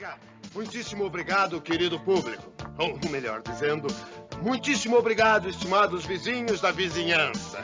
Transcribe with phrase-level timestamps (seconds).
[0.00, 0.20] obrigado.
[0.54, 2.50] Muitíssimo obrigado, querido público.
[2.78, 3.86] Ou melhor dizendo,
[4.42, 7.62] muitíssimo obrigado, estimados vizinhos da vizinhança.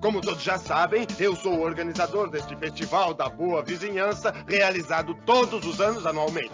[0.00, 5.64] Como todos já sabem, eu sou o organizador deste Festival da Boa Vizinhança, realizado todos
[5.66, 6.52] os anos anualmente.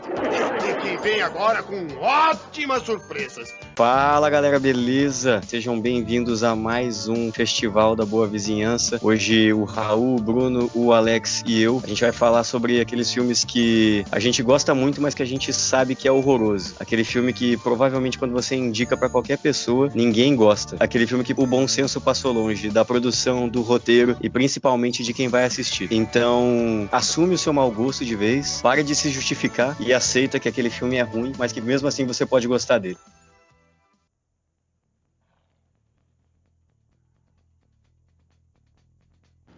[0.68, 3.53] E que vem agora com ótimas surpresas.
[3.75, 5.41] Fala galera, beleza?
[5.48, 8.98] Sejam bem-vindos a mais um Festival da Boa Vizinhança.
[9.00, 13.11] Hoje o Raul, o Bruno, o Alex e eu, a gente vai falar sobre aqueles
[13.11, 16.75] filmes que a gente gosta muito, mas que a gente sabe que é horroroso.
[16.79, 20.76] Aquele filme que provavelmente quando você indica para qualquer pessoa, ninguém gosta.
[20.79, 25.14] Aquele filme que o bom senso passou longe da produção, do roteiro e principalmente de
[25.14, 25.89] quem vai assistir.
[25.90, 30.48] Então, assume o seu mau gosto de vez, pare de se justificar e aceita que
[30.48, 32.98] aquele filme é ruim, mas que mesmo assim você pode gostar dele.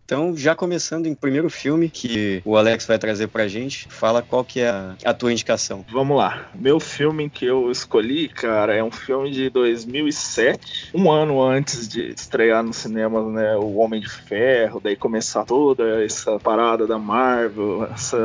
[0.05, 4.45] Então, já começando em primeiro filme que o Alex vai trazer pra gente, fala qual
[4.45, 5.85] que é a, a, tua indicação.
[5.91, 6.51] Vamos lá.
[6.55, 12.11] Meu filme que eu escolhi, cara, é um filme de 2007, um ano antes de
[12.11, 17.85] estrear no cinema, né, O Homem de Ferro, daí começar toda essa parada da Marvel,
[17.85, 18.19] essa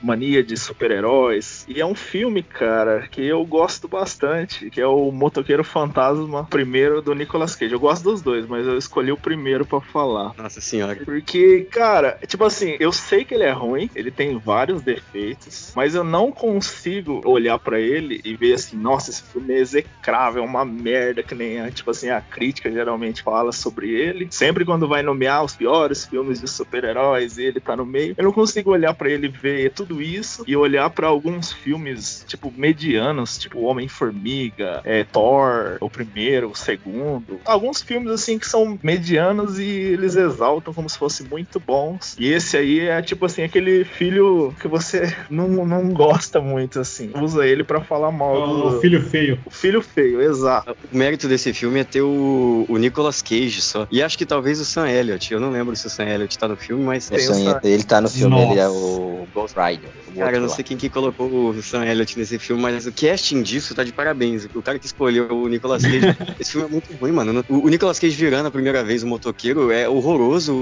[0.00, 1.66] mania de super-heróis.
[1.68, 7.02] E é um filme, cara, que eu gosto bastante, que é o Motoqueiro Fantasma, primeiro
[7.02, 7.72] do Nicolas Cage.
[7.72, 10.32] Eu gosto dos dois, mas eu escolhi o primeiro para falar.
[10.36, 11.07] Nossa senhora.
[11.08, 15.94] Porque, cara, tipo assim, eu sei que ele é ruim, ele tem vários defeitos, mas
[15.94, 20.46] eu não consigo olhar para ele e ver assim, nossa, esse filme é execrável, é
[20.46, 24.28] uma merda, que nem a, tipo assim, a crítica geralmente fala sobre ele.
[24.30, 28.14] Sempre quando vai nomear os piores filmes de super-heróis, ele tá no meio.
[28.18, 32.22] Eu não consigo olhar para ele e ver tudo isso e olhar para alguns filmes,
[32.28, 37.40] tipo, medianos, tipo Homem-Formiga, é, Thor, o primeiro, o segundo.
[37.46, 42.16] Alguns filmes, assim, que são medianos e eles exaltam como se fossem muito bons.
[42.18, 47.10] E esse aí é tipo assim, aquele filho que você não, não gosta muito, assim.
[47.20, 48.34] Usa ele para falar mal.
[48.34, 48.80] O, do...
[48.80, 49.38] filho feio.
[49.46, 50.76] O filho feio, exato.
[50.92, 53.86] O mérito desse filme é ter o, o Nicolas Cage só.
[53.90, 55.32] E acho que talvez o Sam Elliott.
[55.32, 57.10] Eu não lembro se o Sam Elliott tá no filme, mas.
[57.10, 58.52] O Sam, ele tá no filme, Nossa.
[58.52, 59.90] ele é o Ghost Rider.
[60.16, 63.42] Cara, eu não sei quem que colocou o Sam Elliott nesse filme, mas o casting
[63.42, 64.48] disso tá de parabéns.
[64.54, 66.16] O cara que escolheu o Nicolas Cage.
[66.40, 67.44] esse filme é muito ruim, mano.
[67.48, 70.54] O, Nicolas Cage virando a primeira vez o motoqueiro é horroroso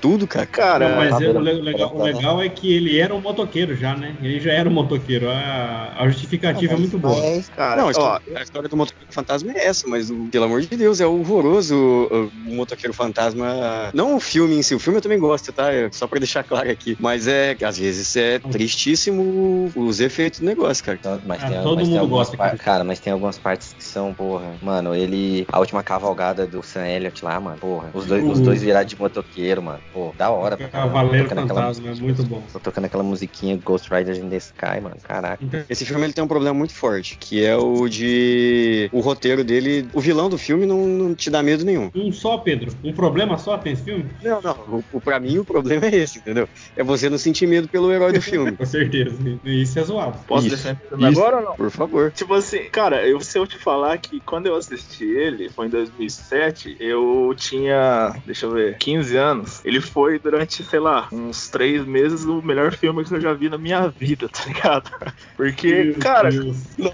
[0.00, 0.46] tudo, cara.
[0.46, 3.94] Cara, não, mas é, o, legal, o, legal, é que ele era um motoqueiro já,
[3.96, 4.16] né?
[4.22, 5.28] Ele já era um motoqueiro.
[5.28, 7.16] A, a justificativa é muito boa.
[7.24, 10.44] É, cara, não, a história, ó, a história do motoqueiro fantasma é essa, mas pelo
[10.44, 13.90] amor de Deus, é horroroso o, o motoqueiro fantasma.
[13.94, 15.66] Não o filme em si, o filme eu também gosto, tá?
[15.92, 16.96] Só pra deixar claro aqui.
[17.00, 20.98] Mas é, às vezes é tristíssimo os efeitos do negócio, cara.
[21.26, 22.36] Mas ah, tem, todo mas mundo tem gosta.
[22.36, 22.56] Par...
[22.58, 24.54] Cara, mas tem algumas partes que são, porra.
[24.62, 25.46] Mano, ele.
[25.50, 27.58] A última cavalgada do Sam Elliott lá, mano.
[27.58, 27.90] Porra.
[27.94, 28.30] Os dois, uh.
[28.30, 29.80] os dois virados de motoqueiro, mano.
[29.92, 30.56] Pô, da hora.
[30.56, 32.42] Cavaleiro Fantasma, é muito bom.
[32.52, 34.96] Tô tocando aquela musiquinha Ghost Riders in the Sky, mano.
[35.02, 35.44] Caraca.
[35.44, 38.88] Então, esse filme ele tem um problema muito forte, que é o de.
[38.92, 39.88] O roteiro dele.
[39.92, 41.90] O vilão do filme não, não te dá medo nenhum.
[41.94, 42.72] Um só, Pedro?
[42.84, 44.06] Um problema só tem esse filme?
[44.22, 44.52] Não, não.
[44.68, 46.48] O, o, pra mim o problema é esse, entendeu?
[46.76, 48.52] É você não sentir medo pelo herói do filme.
[48.56, 49.16] Com certeza.
[49.44, 50.18] Isso é zoado.
[50.26, 51.54] Posso isso, deixar agora ou não?
[51.54, 52.12] Por favor.
[52.12, 55.70] Tipo assim, cara, eu, se eu te falar que quando eu assisti ele, foi em
[55.70, 59.55] 2007, eu tinha, deixa eu ver, 15 anos.
[59.64, 63.48] Ele foi durante, sei lá, uns três meses o melhor filme que eu já vi
[63.48, 64.90] na minha vida, tá ligado?
[65.36, 66.30] Porque, Meu cara.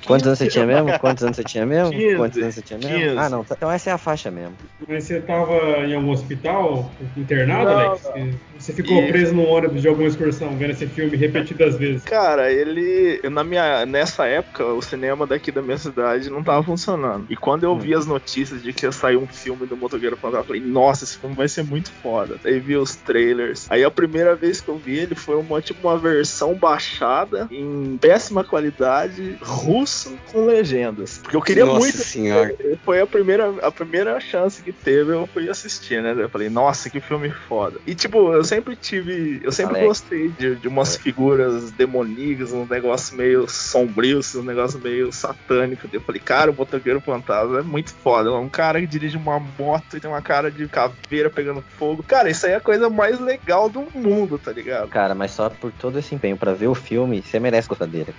[0.06, 0.98] Quantos anos você tinha mesmo?
[0.98, 1.90] Quantos anos você tinha mesmo?
[1.90, 2.98] 15, Quantos anos você tinha mesmo?
[2.98, 3.18] 15.
[3.18, 3.46] Ah, não.
[3.50, 4.56] Então essa é a faixa mesmo.
[4.88, 5.54] Mas você tava
[5.86, 8.02] em algum hospital internado, não, Alex?
[8.62, 9.08] Você ficou e...
[9.08, 12.04] preso no ônibus de alguma excursão vendo esse filme repetidas vezes?
[12.04, 13.20] Cara, ele.
[13.28, 17.26] Na minha, nessa época, o cinema daqui da minha cidade não tava funcionando.
[17.28, 20.40] E quando eu vi as notícias de que ia sair um filme do Motoqueiro Fantasma,
[20.40, 22.36] eu falei, nossa, esse filme vai ser muito foda.
[22.44, 23.66] Aí vi os trailers.
[23.68, 27.98] Aí a primeira vez que eu vi ele foi uma, tipo, uma versão baixada em
[28.00, 31.18] péssima qualidade, russo com legendas.
[31.18, 31.98] Porque eu queria nossa muito.
[31.98, 32.54] Senhora.
[32.84, 36.14] Foi a primeira, a primeira chance que teve, eu fui assistir, né?
[36.16, 37.80] Eu falei, nossa, que filme foda.
[37.86, 39.40] E tipo, eu sempre tive.
[39.42, 39.88] Eu sempre Alex.
[39.88, 45.88] gostei de, de umas figuras demoníacas, um negócio meio sombrio, assim, um negócio meio satânico.
[45.90, 48.28] Eu falei, cara, o Motoqueiro Fantasma é muito foda.
[48.28, 52.02] É um cara que dirige uma moto e tem uma cara de caveira pegando fogo.
[52.02, 54.88] Cara, isso aí é a coisa mais legal do mundo, tá ligado?
[54.88, 58.14] Cara, mas só por todo esse empenho pra ver o filme, você merece gostar dele.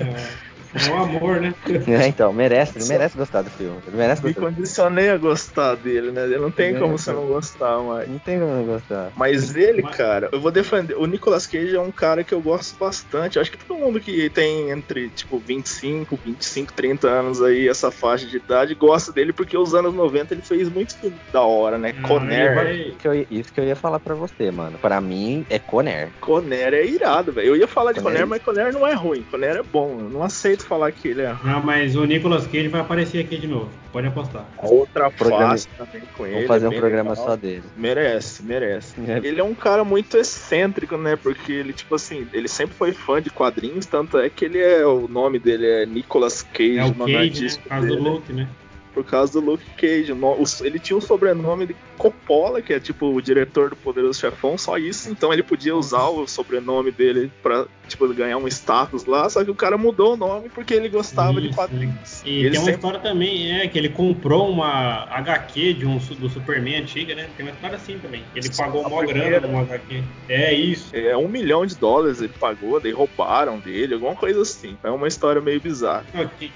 [0.00, 0.55] É.
[0.76, 1.54] É um amor, né?
[1.86, 3.80] É, então, merece, ele merece gostar do filme.
[3.86, 4.50] Ele merece Me gostar.
[4.50, 6.26] condicionei a gostar dele, né?
[6.38, 8.08] Não tem É, como você não gostar, mas.
[8.08, 9.12] Não tem como não gostar.
[9.16, 10.94] Mas ele, cara, eu vou defender.
[10.96, 13.36] O Nicolas Cage é um cara que eu gosto bastante.
[13.36, 17.90] Eu acho que todo mundo que tem entre, tipo, 25, 25, 30 anos aí, essa
[17.90, 21.78] faixa de idade, gosta dele porque os anos 90 ele fez muito filme da hora,
[21.78, 21.94] né?
[22.02, 22.46] Ah, Conner.
[22.46, 24.78] ele vai- Isso que, eu, ia- isso que eu ia falar pra você, mano.
[24.78, 26.10] Pra mim, é Conner.
[26.20, 27.48] Conner é irado, velho.
[27.48, 29.22] Eu ia falar de Conner- Conner, mas Conner não é ruim.
[29.30, 29.98] Conner é bom.
[30.00, 31.52] Eu não aceito falar que ele é ruim.
[31.52, 33.70] Não, mas o Nicolas Cage vai aparecer aqui de novo.
[33.92, 34.44] Pode apostar.
[34.58, 36.34] Outra Programa- face também com ele.
[36.34, 37.26] Vamos fazer um programa legal.
[37.26, 37.62] só dele.
[37.76, 38.94] Merece, merece.
[39.08, 39.18] É.
[39.22, 41.16] Ele é um cara muito excêntrico, né?
[41.16, 44.84] Porque ele, tipo assim, ele sempre foi fã de quadrinhos, tanto é que ele é.
[44.86, 47.50] O nome dele é Nicolas Cage, É o nome Cage, né?
[47.62, 48.48] Por causa do dele, Luke, né?
[48.94, 50.12] por causa do Luke Cage.
[50.12, 54.18] O o- Ele tinha um sobrenome de Coppola, que é tipo o diretor do Poderoso
[54.20, 55.10] Chefão, só isso.
[55.10, 59.28] Então ele podia usar o sobrenome dele pra, tipo, ganhar um status lá.
[59.28, 61.56] Só que o cara mudou o nome porque ele gostava de Isso.
[61.56, 62.22] quadrinhos.
[62.24, 65.96] E, ele tem uma sempre história também, é, que ele comprou uma HQ de um,
[65.96, 67.28] do Superman antiga, né?
[67.36, 68.22] Tem uma história assim também.
[68.34, 69.46] Ele pagou A mó grana primeira.
[69.46, 70.02] numa HQ.
[70.28, 70.94] É isso.
[70.94, 74.76] É, um milhão de dólares ele pagou, daí roubaram dele, alguma coisa assim.
[74.84, 76.04] É uma história meio bizarra.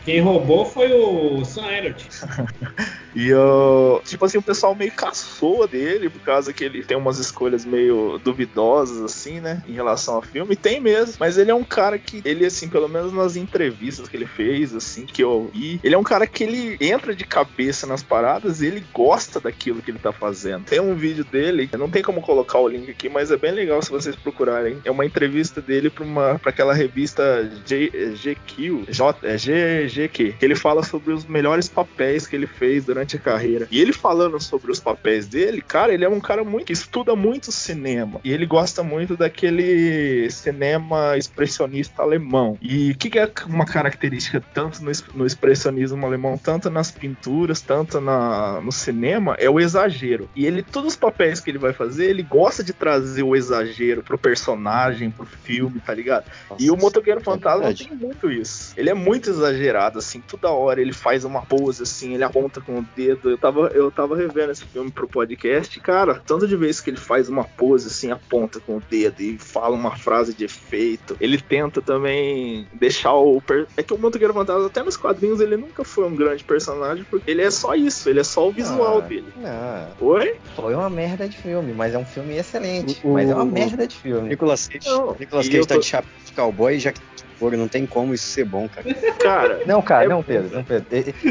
[0.04, 2.06] Quem roubou foi o Sam Elliott.
[3.14, 7.18] E eu, tipo assim, o pessoal meio caçoa dele, por causa que ele tem umas
[7.18, 9.62] escolhas meio duvidosas, assim, né?
[9.66, 10.52] Em relação ao filme.
[10.54, 11.14] E tem mesmo.
[11.18, 14.74] Mas ele é um cara que, ele, assim, pelo menos nas entrevistas que ele fez,
[14.74, 18.60] assim, que eu vi, ele é um cara que ele entra de cabeça nas paradas
[18.60, 20.64] e ele gosta daquilo que ele tá fazendo.
[20.64, 23.80] Tem um vídeo dele, não tem como colocar o link aqui, mas é bem legal
[23.82, 24.78] se vocês procurarem.
[24.84, 30.34] É uma entrevista dele pra, uma, pra aquela revista J, é, GQ, J, é GGQ,
[30.38, 33.68] que ele fala sobre os melhores papéis que ele fez durante a carreira.
[33.70, 37.14] E ele falando sobre os papéis dele, cara, ele é um cara muito que estuda
[37.16, 38.20] muito cinema.
[38.24, 42.58] E ele gosta muito daquele cinema expressionista alemão.
[42.60, 47.60] E o que, que é uma característica tanto no, no expressionismo alemão, tanto nas pinturas,
[47.60, 50.28] tanto na, no cinema, é o exagero.
[50.34, 54.02] E ele, todos os papéis que ele vai fazer, ele gosta de trazer o exagero
[54.02, 56.24] pro personagem, pro filme, tá ligado?
[56.58, 57.88] E o Motoqueiro Fantasma verdade.
[57.88, 58.72] tem muito isso.
[58.76, 62.78] Ele é muito exagerado, assim, toda hora ele faz uma pose, assim, ele aponta com
[62.78, 63.30] o dedo.
[63.30, 66.96] Eu tava, eu tava revendo esse filme pro podcast, cara, tanto de vez que ele
[66.96, 71.09] faz uma pose, assim, aponta com o dedo e fala uma frase de efeito.
[71.20, 73.40] Ele tenta também deixar o.
[73.40, 77.04] per- É que o Motoqueiro Fantasma, até nos quadrinhos, ele nunca foi um grande personagem,
[77.10, 79.32] porque ele é só isso, ele é só o visual Ah, dele.
[79.36, 80.34] Não, Oi?
[80.54, 83.00] foi uma merda de filme, mas é um filme excelente.
[83.04, 84.28] O- mas é uma merda de filme.
[84.28, 87.00] Nicolas Cage, Nicolas Cage tá tô- de chapéu de cowboy já que
[87.40, 88.94] for, não tem como isso ser bom, cara.
[89.18, 90.86] Cara, Não, cara, É não, Pedro, não, Pedro.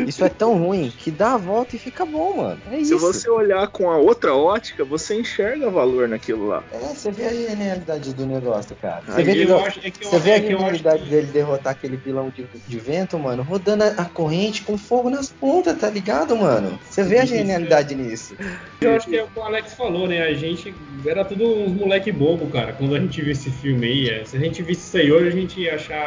[0.07, 2.59] Isso é tão ruim que dá a volta e fica bom, mano.
[2.71, 3.00] É se isso.
[3.00, 6.63] você olhar com a outra ótica, você enxerga valor naquilo lá.
[6.71, 9.03] É, você vê a genialidade do negócio, cara.
[9.06, 11.73] Você Aí vê, que- acho- é que você vê a acho genialidade que- dele derrotar
[11.73, 15.89] aquele vilão de, de vento, mano, rodando a, a corrente com fogo nas pontas, tá
[15.89, 16.79] ligado, mano?
[16.89, 18.35] Você vê a genialidade nisso.
[18.81, 20.21] Eu acho que é o que o Alex falou, né?
[20.23, 20.73] A gente
[21.06, 24.09] era tudo uns moleque bobo, cara, quando a gente viu esse filme aí.
[24.09, 25.99] é, Se a gente visse isso aí hoje, a gente ia achar.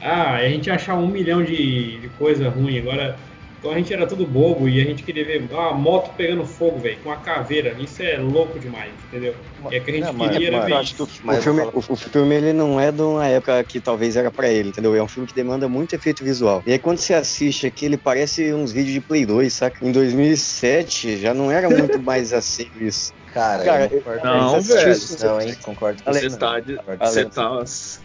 [0.00, 2.78] Ah, a gente ia achar um milhão de, de coisa ruim.
[2.78, 3.18] Agora,
[3.58, 6.44] então a gente era tudo bobo e a gente queria ver ah, a moto pegando
[6.44, 7.74] fogo, velho, com a caveira.
[7.80, 9.34] Isso é louco demais, entendeu?
[9.70, 11.04] E é que a gente Não, mas- queria era mas ver isso.
[11.04, 14.14] o, Mas o filme, o, o filme ele não é de uma época que talvez
[14.16, 14.94] era pra ele, entendeu?
[14.94, 16.62] É um filme que demanda muito efeito visual.
[16.66, 19.78] E aí quando você assiste aqui, ele parece uns vídeos de Play 2, saca?
[19.82, 23.12] Em 2007 já não era muito mais assim isso.
[23.34, 24.94] Cara, Cara, eu concordo não, com essa velho.
[24.94, 25.54] discussão, hein?
[25.60, 26.38] Concordo com Você você.
[26.38, 26.60] tá, não.
[26.60, 27.30] de- Concordo com você você.
[27.30, 27.48] tá,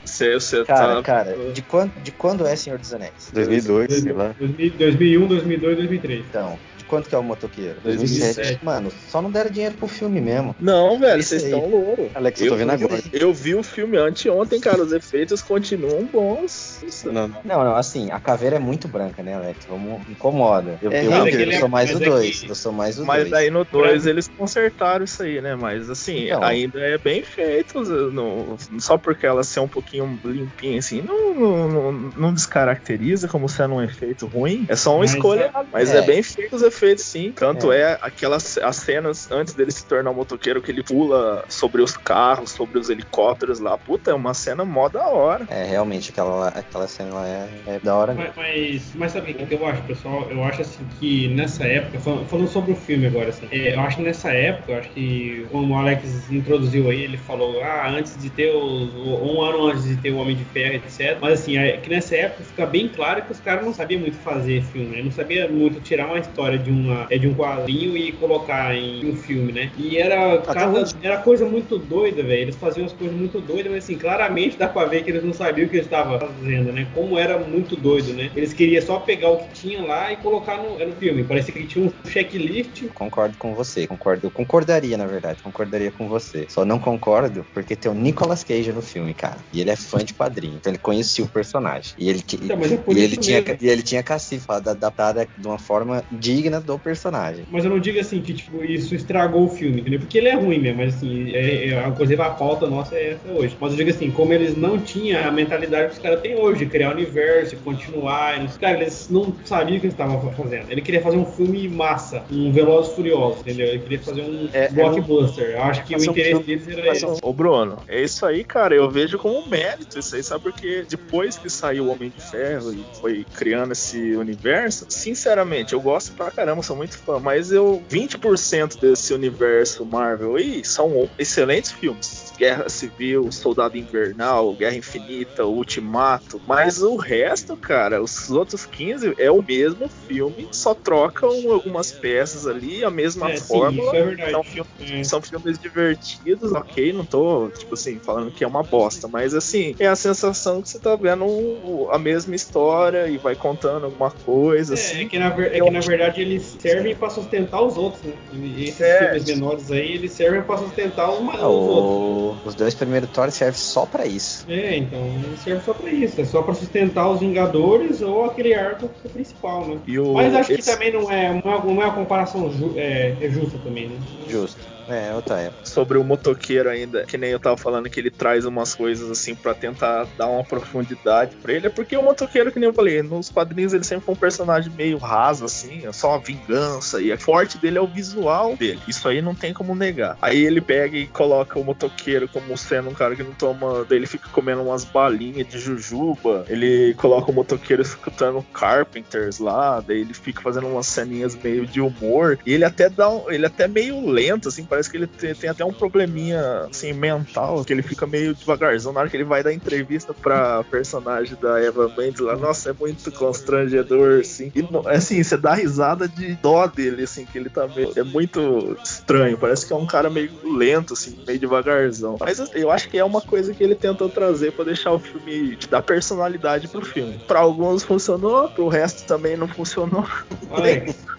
[0.04, 3.30] você, você Cara, tá, cara, de quando, de quando é Senhor dos Anéis?
[3.32, 4.34] 2002, sei lá.
[4.40, 6.26] 2000, 2001, 2002, 2003.
[6.26, 7.80] Então, quanto que é o motoqueiro?
[7.84, 8.60] 2007.
[8.64, 10.56] Mano, só não deram dinheiro pro filme mesmo.
[10.60, 12.08] Não, velho, vocês estão loucos.
[12.16, 13.02] Alex, eu tô vendo agora.
[13.14, 16.82] Eu vi o filme anteontem, cara, os efeitos continuam bons.
[16.86, 17.12] Isso.
[17.12, 17.40] Não, não.
[17.44, 19.66] Não, não, assim, a caveira é muito branca, né, Alex?
[19.68, 20.78] Vamos, incomoda.
[20.82, 22.44] Eu, É, eu, mas eu é é- sou mais o é que- 2.
[22.50, 23.32] Eu sou mais o Mas 2.
[23.32, 25.56] daí no 2 eles consertaram isso aí, né?
[25.56, 26.44] Mas assim, Então.
[26.44, 27.80] ainda é bem feito.
[27.80, 33.48] no- só porque ela ser um pouquinho limpinha assim, não, não, não, não descaracteriza como
[33.48, 34.66] sendo um efeito ruim.
[34.68, 35.52] É só uma Mas escolha.
[35.54, 35.98] é- Mas é.
[35.98, 36.02] é.
[36.02, 37.32] bem feito os efeitos, sim.
[37.32, 37.94] Tanto É.
[37.94, 41.96] é, aquelas as cenas antes dele se tornar um motoqueiro que ele pula sobre os
[41.98, 43.78] carros, sobre os helicópteros lá.
[43.78, 45.46] Puta, é uma cena mó da hora.
[45.50, 48.34] É, realmente, aquela, aquela cena lá é, é da hora mesmo.
[48.36, 50.30] Mas, mas, mas sabe o que eu acho, pessoal?
[50.30, 53.80] Eu acho assim que nessa época, fal- falando sobre o filme agora, assim, é, eu
[53.82, 57.90] acho que nessa época, eu acho que como o Alex introduziu aí, ele falou, ah,
[57.90, 58.94] antes de ter os.
[58.94, 61.18] um ano antes de ter o Homem de Ferro, etc.
[61.22, 64.18] Mas assim, é que nessa época fica bem claro que os caras não sabiam muito
[64.18, 65.04] fazer filme, né?
[65.04, 68.76] Não sabia muito tirar uma história de de, uma, é de um quadrinho e colocar
[68.76, 69.72] em um filme, né?
[69.78, 72.44] E era, cada, era coisa muito doida, velho.
[72.44, 75.34] Eles faziam as coisas muito doidas, mas assim, claramente dá pra ver que eles não
[75.34, 76.88] sabiam o que eles estavam fazendo, né?
[76.94, 78.30] Como era muito doido, né?
[78.36, 81.24] Eles queriam só pegar o que tinha lá e colocar no, no filme.
[81.24, 82.88] Parecia que tinha um checklist.
[82.94, 84.28] Concordo com você, concordo.
[84.28, 86.46] Eu concordaria, na verdade, concordaria com você.
[86.50, 89.38] Só não concordo porque tem o Nicolas Cage no filme, cara.
[89.52, 91.94] E ele é fã de quadrinho, então ele conhecia o personagem.
[91.98, 96.04] E ele, então, é e ele tinha, e ele tinha cacifado adaptada de uma forma
[96.12, 97.46] digna do personagem.
[97.50, 100.00] Mas eu não digo assim que tipo, isso estragou o filme, entendeu?
[100.00, 103.32] Porque ele é ruim mesmo, mas assim, é, é, inclusive a pauta nossa é essa
[103.32, 103.56] hoje.
[103.60, 106.66] Mas eu digo assim, como eles não tinham a mentalidade que os caras têm hoje,
[106.66, 110.70] criar universo, continuar, os caras eles não sabiam o que eles estavam fazendo.
[110.70, 113.68] Ele queria fazer um filme massa, um Velozes Furiosos, entendeu?
[113.68, 115.52] Ele queria fazer um é, blockbuster.
[115.52, 117.06] Eu acho que o interesse um deles era esse.
[117.22, 120.44] Ô Bruno, é isso aí, cara, eu vejo como um mérito isso aí, sabe?
[120.44, 125.82] Porque depois que saiu o Homem de Ferro e foi criando esse universo, sinceramente, eu
[125.82, 131.72] gosto pra caramba, sou muito fã, mas eu 20% desse universo Marvel aí são excelentes
[131.72, 132.29] filmes.
[132.40, 139.30] Guerra Civil, Soldado Invernal, Guerra Infinita, Ultimato, mas o resto, cara, os outros 15 é
[139.30, 143.92] o mesmo filme, só trocam algumas peças ali, a mesma é, fórmula.
[143.92, 144.32] Sim, é verdade.
[144.32, 145.04] São, filmes, é.
[145.04, 149.76] são filmes divertidos, ok, não tô, tipo assim, falando que é uma bosta, mas assim,
[149.78, 154.74] é a sensação que você tá vendo a mesma história e vai contando alguma coisa,
[154.74, 155.02] é, assim.
[155.02, 158.14] É que, na, é que na verdade eles servem para sustentar os outros, né?
[158.32, 159.10] E esses é.
[159.10, 162.29] filmes menores aí, eles servem para sustentar os, ah, os outros.
[162.46, 164.46] Os dois primeiros Thor servem só para isso.
[164.50, 165.00] É, então,
[165.44, 166.22] serve só para isso.
[166.22, 169.80] É só para sustentar os Vingadores ou aquele arco principal, né?
[170.00, 170.14] O...
[170.14, 173.30] Mas acho que também não é, não é, não é uma comparação ju é, é
[173.30, 173.98] justa também, né?
[174.28, 174.60] Justo.
[174.90, 175.66] É, outra época.
[175.66, 179.36] Sobre o motoqueiro ainda, que nem eu tava falando que ele traz umas coisas assim
[179.36, 183.02] para tentar dar uma profundidade para ele, é porque o motoqueiro, que nem eu falei,
[183.02, 187.12] nos quadrinhos ele sempre foi um personagem meio raso, assim, é só uma vingança, e
[187.12, 188.80] a forte dele é o visual dele.
[188.88, 190.18] Isso aí não tem como negar.
[190.22, 193.86] Aí ele pega e coloca o motoqueiro como sendo um cara que não toma.
[193.88, 196.46] Daí ele fica comendo umas balinhas de jujuba.
[196.48, 201.82] Ele coloca o motoqueiro escutando Carpenters lá, daí ele fica fazendo umas ceninhas meio de
[201.82, 202.40] humor.
[202.46, 205.36] E ele até dá um, ele até meio lento, assim, parece parece que ele tem,
[205.36, 209.26] tem, até um probleminha assim, mental, que ele fica meio devagarzão na hora que ele
[209.26, 212.36] vai dar entrevista pra personagem da Eva Mendes lá.
[212.36, 214.52] Nossa, é muito constrangedor, assim.
[214.56, 217.92] E, assim, você dá risada de dó dele, assim, que ele tá meio.
[217.96, 219.38] É muito estranho.
[219.38, 222.18] Parece que é um cara meio lento, assim, meio devagarzão.
[222.20, 225.58] Mas eu acho que é uma coisa que ele tentou trazer para deixar o filme
[225.70, 227.20] dar personalidade pro filme.
[227.28, 230.08] Para alguns funcionou, pro resto também não funcionou.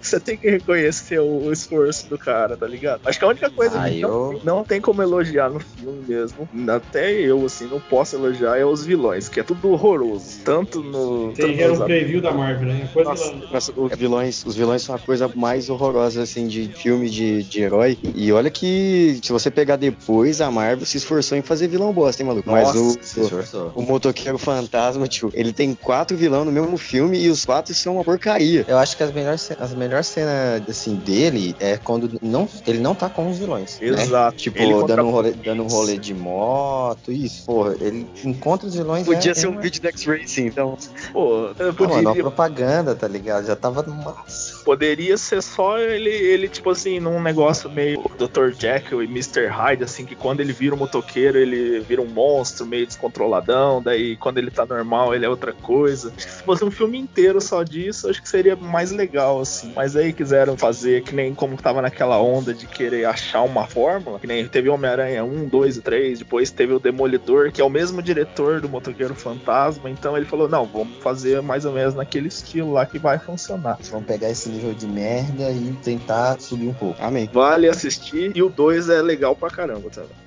[0.00, 3.00] Você tem que reconhecer o, esforço do cara, tá ligado?
[3.04, 4.40] Acho que a única coisa ah, que eu...
[4.44, 8.64] não, não, tem como elogiar no filme mesmo, até eu, assim, não posso elogiar, é
[8.64, 10.40] os vilões, que é tudo horroroso.
[10.44, 11.30] Tanto no.
[11.30, 12.88] Você era um preview da Marvel, né?
[12.94, 17.42] Nossa, nossa, os, vilões, os vilões são a coisa mais horrorosa, assim, de filme de,
[17.42, 17.98] de herói.
[18.14, 22.22] E olha que, se você pegar depois, a Marvel se esforçou em fazer vilão bosta,
[22.22, 22.50] hein, maluco?
[22.50, 27.18] Mas nossa, o, o, o motoqueiro fantasma, tio, ele tem quatro vilões no mesmo filme
[27.18, 28.64] e os quatro são uma porcaria.
[28.66, 32.78] Eu acho que as melhores, as melhores melhor cena assim dele é quando não, ele
[32.84, 33.80] não tá com os vilões.
[33.80, 33.88] Né?
[33.88, 34.36] Exato.
[34.36, 34.38] Né?
[34.38, 37.46] Tipo, dando um, rolê, dando um rolê de moto, isso.
[37.46, 39.06] Porra, ele encontra os vilões.
[39.06, 40.76] Podia é, ser é um vídeo do X-Racing, então.
[41.10, 42.02] Pô, eu poderia...
[42.02, 43.46] Mano, uma propaganda, tá ligado?
[43.46, 44.53] Já tava massa.
[44.64, 48.50] Poderia ser só ele, ele, tipo assim, num negócio meio Dr.
[48.58, 49.46] Jekyll e Mr.
[49.46, 54.16] Hyde, assim, que quando ele vira um motoqueiro, ele vira um monstro meio descontroladão, daí
[54.16, 56.12] quando ele tá normal, ele é outra coisa.
[56.16, 59.72] Acho que se fosse um filme inteiro só disso, acho que seria mais legal, assim.
[59.74, 64.18] Mas aí quiseram fazer que nem como tava naquela onda de querer achar uma fórmula,
[64.18, 67.70] que nem teve Homem-Aranha 1, 2 e 3, depois teve o Demolidor, que é o
[67.70, 72.28] mesmo diretor do Motoqueiro Fantasma, então ele falou, não, vamos fazer mais ou menos naquele
[72.28, 73.78] estilo lá que vai funcionar.
[73.90, 77.02] Vamos pegar esse nível de merda e tentar subir um pouco.
[77.02, 77.28] Amém.
[77.32, 80.24] Vale assistir, e o 2 é legal pra caramba também.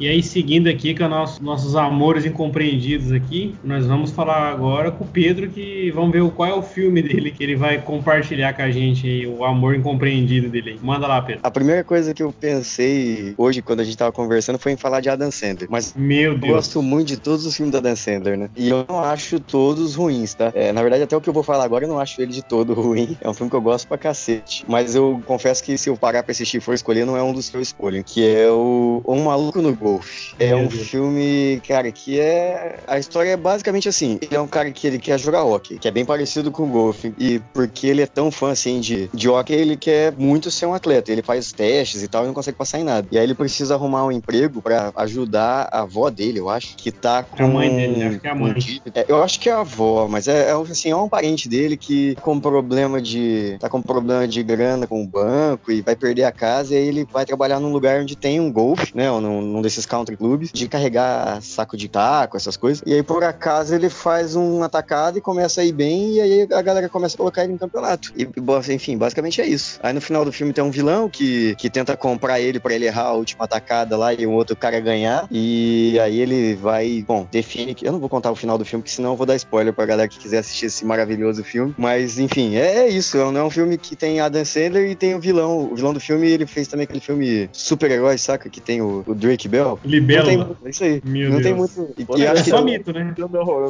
[0.00, 5.04] E aí, seguindo aqui com nosso, nossos amores incompreendidos aqui, nós vamos falar agora com
[5.04, 8.62] o Pedro, que vamos ver qual é o filme dele que ele vai compartilhar com
[8.62, 10.78] a gente aí, o amor incompreendido dele.
[10.82, 11.40] Manda lá, Pedro.
[11.44, 15.00] A primeira coisa que eu pensei hoje, quando a gente tava conversando, foi em falar
[15.00, 15.68] de Adam Sandler.
[15.70, 16.48] Mas Meu Deus.
[16.48, 18.50] eu gosto muito de todos os filmes da Adam Sandler, né?
[18.56, 20.50] E eu não acho todos ruins, tá?
[20.54, 22.42] É, na verdade, até o que eu vou falar agora, eu não acho ele de
[22.42, 23.16] todo ruim.
[23.20, 24.64] É um filme que eu gosto pra cacete.
[24.66, 27.32] Mas eu confesso que se eu parar pra assistir e for escolher, não é um
[27.32, 28.02] dos que eu escolho.
[28.02, 30.34] Que é o Um Maluco no Golfe.
[30.38, 32.78] É um filme, cara, que é.
[32.86, 35.88] A história é basicamente assim: ele é um cara que ele quer jogar hockey, que
[35.88, 37.12] é bem parecido com o golfe.
[37.18, 40.74] E porque ele é tão fã assim de, de hockey, ele quer muito ser um
[40.74, 41.10] atleta.
[41.10, 43.06] Ele faz testes e tal e não consegue passar em nada.
[43.10, 46.90] E aí ele precisa arrumar um emprego para ajudar a avó dele, eu acho, que
[46.90, 47.42] tá com.
[47.42, 48.06] É a mãe dele, né?
[48.08, 48.54] Acho que é a mãe.
[48.94, 51.76] É, eu acho que é a avó, mas é, é assim, é um parente dele
[51.76, 53.56] que com problema de.
[53.58, 56.88] tá com problema de grana com o banco e vai perder a casa e aí
[56.88, 59.10] ele vai trabalhar num lugar onde tem um golfe, né?
[59.10, 62.82] Ou num, num desses country clubs, de carregar saco de taco, essas coisas.
[62.86, 66.48] E aí, por acaso, ele faz um atacado e começa a ir bem, e aí
[66.52, 68.12] a galera começa a colocar ele no campeonato.
[68.16, 68.28] E,
[68.72, 69.80] enfim, basicamente é isso.
[69.82, 72.86] Aí no final do filme tem um vilão que, que tenta comprar ele para ele
[72.86, 75.26] errar a última atacada lá e o outro cara ganhar.
[75.30, 77.86] E aí ele vai, bom, define que.
[77.86, 79.86] Eu não vou contar o final do filme, porque senão eu vou dar spoiler pra
[79.86, 81.74] galera que quiser assistir esse maravilhoso filme.
[81.78, 83.16] Mas, enfim, é, é isso.
[83.16, 85.70] É um, é um filme que tem Adam Sandler e tem o vilão.
[85.72, 88.48] O vilão do filme, ele fez também aquele filme super-herói, saca?
[88.48, 89.61] Que tem o, o Drake Bell.
[89.84, 90.56] Libelo.
[90.64, 91.02] é isso aí.
[91.04, 91.42] Meu não Deus.
[91.42, 91.94] tem muito.
[91.98, 93.14] E, Pô, e é acho que só tem- mito, né?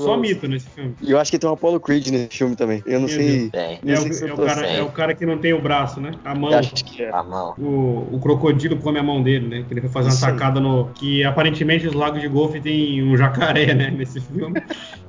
[0.01, 0.95] Só mito nesse filme.
[1.01, 2.83] e eu acho que tem um Apollo Creed nesse filme também.
[2.87, 3.51] Eu não Meu sei.
[3.51, 3.79] Tem.
[3.83, 5.61] Não É sei o, se é, o cara, é o cara que não tem o
[5.61, 6.13] braço, né?
[6.25, 6.51] A mão.
[6.53, 7.11] Eu acho que é.
[7.11, 7.55] A mão.
[7.59, 9.65] O, o crocodilo come a mão dele, né?
[9.67, 10.33] Que ele foi fazer uma aí.
[10.33, 10.87] tacada no.
[10.95, 13.91] Que aparentemente os lagos de golfe tem um jacaré, né?
[13.97, 14.61] Nesse filme.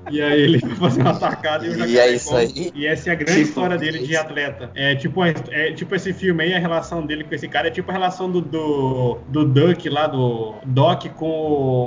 [0.10, 1.98] E aí ele foi fazer uma tacada e o E jacaré.
[1.98, 2.72] é isso aí.
[2.75, 4.69] E essa é a grande Tipo, história dele de atleta.
[4.75, 7.89] É tipo, é tipo esse filme aí, a relação dele com esse cara é tipo
[7.89, 11.27] a relação do, do, do Duck lá, do Doc com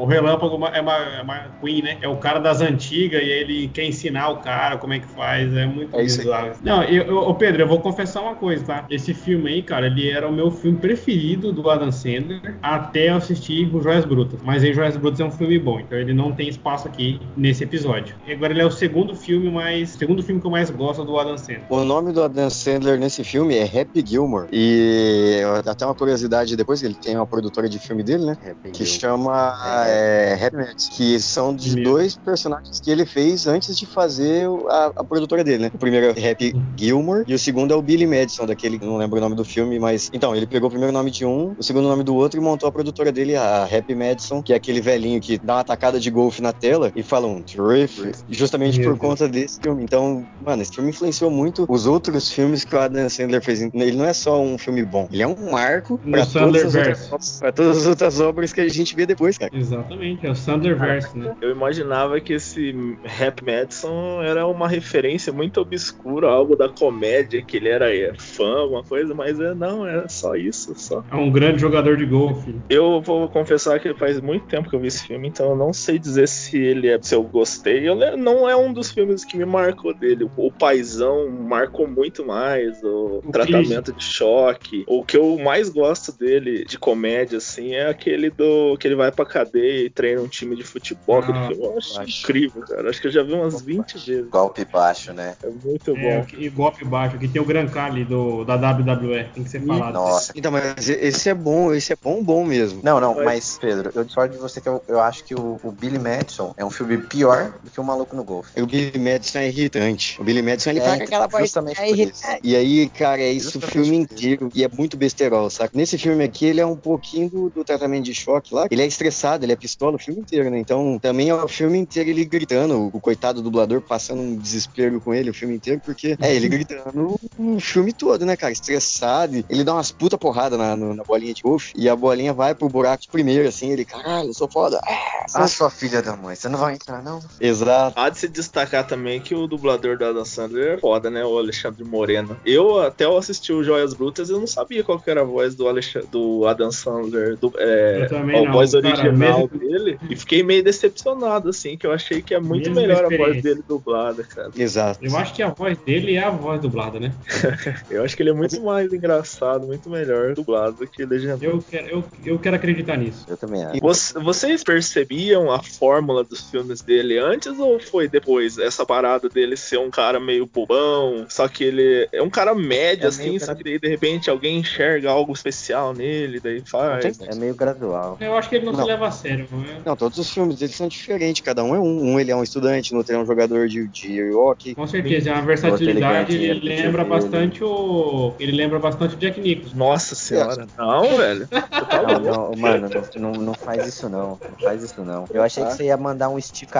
[0.02, 1.98] o Relâmpago é uma, é uma Queen, né?
[2.00, 5.54] É o cara das antigas e ele quer ensinar o cara como é que faz.
[5.54, 6.52] É muito É bizarro.
[6.62, 8.84] Não, eu, eu, ô Pedro, eu vou confessar uma coisa, tá?
[8.90, 13.16] Esse filme aí, cara, ele era o meu filme preferido do Adam Sandler até eu
[13.16, 14.40] assistir o Joias Brutas.
[14.42, 17.64] Mas aí Joias Brutas é um filme bom, então ele não tem espaço aqui nesse
[17.64, 18.05] episódio.
[18.26, 19.90] E agora ele é o segundo filme mais.
[19.90, 21.64] Segundo filme que eu mais gosto do Adam Sandler.
[21.70, 24.48] O nome do Adam Sandler nesse filme é Happy Gilmore.
[24.52, 28.36] E até uma curiosidade depois, ele tem uma produtora de filme dele, né?
[28.72, 31.84] Que chama é, Happy Mads, que são de Meu.
[31.84, 35.70] dois personagens que ele fez antes de fazer a, a produtora dele, né?
[35.72, 39.18] O primeiro é Happy Gilmore e o segundo é o Billy Madison, daquele, não lembro
[39.18, 41.88] o nome do filme, mas então, ele pegou o primeiro nome de um, o segundo
[41.88, 45.20] nome do outro e montou a produtora dele, a Happy Madison, que é aquele velhinho
[45.20, 47.95] que dá uma tacada de golfe na tela e fala um terrific,
[48.28, 49.10] justamente Meu por Deus.
[49.10, 49.82] conta desse filme.
[49.82, 53.60] Então, mano, esse filme influenciou muito os outros filmes que o Adam Sandler fez.
[53.62, 57.40] Ele não é só um filme bom, ele é um marco No pra todas, outras,
[57.54, 59.50] todas as outras obras que a gente vê depois, cara.
[59.54, 61.34] Exatamente, é o Sandlerverse, né?
[61.40, 62.74] Eu imaginava que esse
[63.04, 68.60] Rap Madison era uma referência muito obscura, algo da comédia, que ele era é, fã,
[68.60, 71.04] alguma coisa, mas é, não, era só isso, só.
[71.10, 72.54] É um grande jogador de golfe.
[72.68, 75.72] Eu vou confessar que faz muito tempo que eu vi esse filme, então eu não
[75.72, 77.85] sei dizer se ele é, se eu gostei.
[77.86, 80.28] Eu, não é um dos filmes que me marcou dele.
[80.36, 84.84] O Paizão marcou muito mais, o, O tratamento de choque.
[84.86, 89.10] O que eu mais gosto dele de comédia, assim, é aquele do que ele vai
[89.12, 91.22] pra cadeia e treina um time de futebol.
[91.22, 92.20] Ah, eu acho acho.
[92.22, 92.90] incrível, cara.
[92.90, 94.28] Acho que eu já vi umas 20 vezes.
[94.30, 95.36] Golpe baixo, né?
[95.42, 96.26] É muito É, bom.
[96.38, 97.16] e golpe baixo.
[97.16, 99.92] Aqui tem o Gran Cali do, da WWE, tem que ser falado.
[99.94, 100.32] Nossa.
[100.34, 102.80] Então, mas esse é bom, esse é bom, bom mesmo.
[102.82, 105.58] Não, não, Mas- mas Pedro, eu discordo de você que eu, eu acho que o,
[105.62, 108.58] o Billy Madison é um filme pior do que o Maluco no Golfe.
[108.58, 110.18] O Billy Madison é irritante.
[110.18, 112.40] O Billy Madison ele É, faz aquela voz é irritante.
[112.42, 114.50] E aí, cara, é isso o Justamente filme por inteiro.
[114.54, 115.76] E é muito besterol, saca?
[115.76, 118.66] Nesse filme aqui, ele é um pouquinho do, do tratamento de choque lá.
[118.70, 120.58] Ele é estressado, ele é pistola o filme inteiro, né?
[120.58, 125.12] Então, também é o filme inteiro ele gritando, o coitado dublador passando um desespero com
[125.12, 128.52] ele o filme inteiro, porque é ele gritando o filme todo, né, cara?
[128.52, 129.44] Estressado.
[129.50, 132.54] Ele dá umas puta porrada na, no- na bolinha de golfe e a bolinha vai
[132.54, 133.70] pro buraco primeiro, assim.
[133.70, 134.80] Ele, caralho, eu sou foda.
[134.82, 137.20] Ah, Ah, sua filha da mãe, você não vai entrar, não?
[137.38, 137.65] Exato.
[137.94, 141.24] Há de se destacar também que o dublador do Adam Sandler é foda, né?
[141.24, 142.36] O Alexandre Moreno.
[142.44, 145.54] Eu, até eu assisti o Joias Brutas, eu não sabia qual que era a voz
[145.54, 149.98] do, Alexandre, do Adam Sandler, do, é, a voz cara, original mesmo- dele.
[150.08, 153.42] E fiquei meio decepcionado, assim, que eu achei que é muito Mesma melhor a voz
[153.42, 154.50] dele dublada, cara.
[154.56, 154.98] Exato.
[155.04, 157.12] Eu acho que a voz dele é a voz dublada, né?
[157.90, 161.44] Eu acho que ele é muito mais engraçado, muito melhor dublado do que legendado.
[161.44, 163.24] Eu quero, eu, eu quero acreditar nisso.
[163.28, 163.80] Eu também acho.
[163.80, 168.58] Voc- Vocês percebiam a fórmula dos filmes dele antes ou foi depois?
[168.58, 173.04] Essa parada dele ser um cara meio bobão, só que ele é um cara médio,
[173.04, 177.20] É assim, só que daí de repente alguém enxerga algo especial nele, daí faz.
[177.20, 178.16] É meio gradual.
[178.20, 178.80] Eu acho que ele não, Não.
[178.80, 179.78] se leva a sério, não é?
[179.84, 181.96] Não, todos os filmes deles são diferentes, cada um é um.
[182.06, 184.74] Um ele é um estudante, no outro ele é um jogador de, de hockey.
[184.74, 186.34] Com certeza, é uma versatilidade.
[186.36, 188.32] Ele lembra bastante o.
[188.38, 189.76] Ele lembra bastante o Jack Nicholson.
[189.76, 191.48] Nossa senhora, não, velho.
[191.86, 194.38] Tá Não, não, mano, não, não, faz isso não.
[194.40, 195.24] Não faz isso não.
[195.32, 196.70] Eu achei que você ia mandar um Steve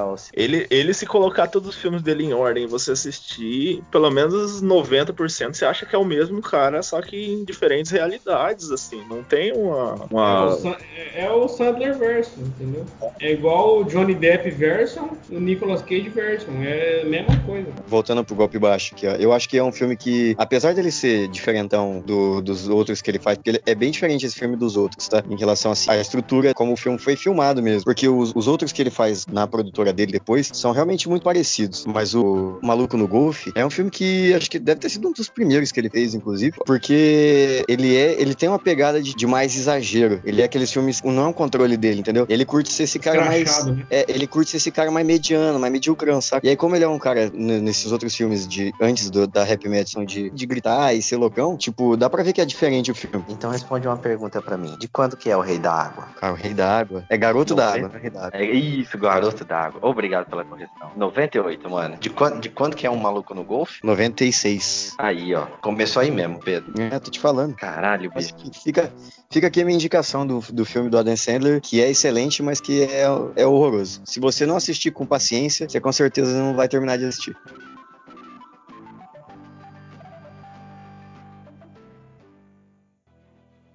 [0.00, 0.16] Legal.
[0.32, 4.62] Ele, ele, se colocar todos os filmes dele em ordem e você assistir, pelo menos
[4.62, 9.02] 90% você acha que é o mesmo cara, só que em diferentes realidades, assim.
[9.08, 9.94] Não tem uma.
[10.10, 10.58] uma...
[11.14, 12.84] É, o, é o Sandler verso, entendeu?
[13.20, 16.50] É igual o Johnny Depp version, o Nicolas Cage version.
[16.62, 17.68] É a mesma coisa.
[17.86, 19.12] Voltando pro golpe baixo aqui, ó.
[19.12, 23.10] Eu acho que é um filme que, apesar dele ser diferentão do, dos outros que
[23.10, 25.22] ele faz, porque ele é bem diferente esse filme dos outros, tá?
[25.28, 27.84] Em relação à estrutura, como o filme foi filmado mesmo.
[27.84, 31.84] Porque os, os outros que ele faz na produtora dele depois são realmente muito parecidos.
[31.86, 35.12] Mas o Maluco no Golfe é um filme que acho que deve ter sido um
[35.12, 39.26] dos primeiros que ele fez, inclusive, porque ele é, ele tem uma pegada de, de
[39.26, 40.20] mais exagero.
[40.24, 42.26] Ele é aqueles filmes, não é um controle dele, entendeu?
[42.28, 43.84] Ele curte ser esse cara mais, né?
[43.90, 46.46] é, ele curte ser esse cara mais mediano, mais mediocrão, sabe?
[46.46, 49.68] E aí como ele é um cara nesses outros filmes de antes do, da Happy
[49.68, 52.94] Madison de, de gritar e ser loucão, tipo, dá pra ver que é diferente o
[52.94, 53.24] filme.
[53.28, 54.76] Então responde uma pergunta pra mim.
[54.78, 56.08] De quando que é o Rei da Água?
[56.20, 57.04] Ah, o Rei da Água.
[57.08, 57.90] É Garoto da Água,
[58.32, 59.79] é, é isso, Garoto da Água.
[59.82, 60.90] Obrigado pela correção.
[60.96, 61.96] 98, mano.
[61.98, 63.80] De quando, de quando que é um maluco no golfe?
[63.84, 64.94] 96.
[64.98, 65.46] Aí, ó.
[65.60, 66.72] Começou aí mesmo, Pedro.
[66.80, 67.54] É, tô te falando.
[67.54, 68.34] Caralho, bicho.
[68.62, 68.92] Fica,
[69.30, 72.60] fica aqui a minha indicação do, do filme do Adam Sandler, que é excelente, mas
[72.60, 73.02] que é,
[73.36, 74.02] é horroroso.
[74.04, 77.36] Se você não assistir com paciência, você com certeza não vai terminar de assistir.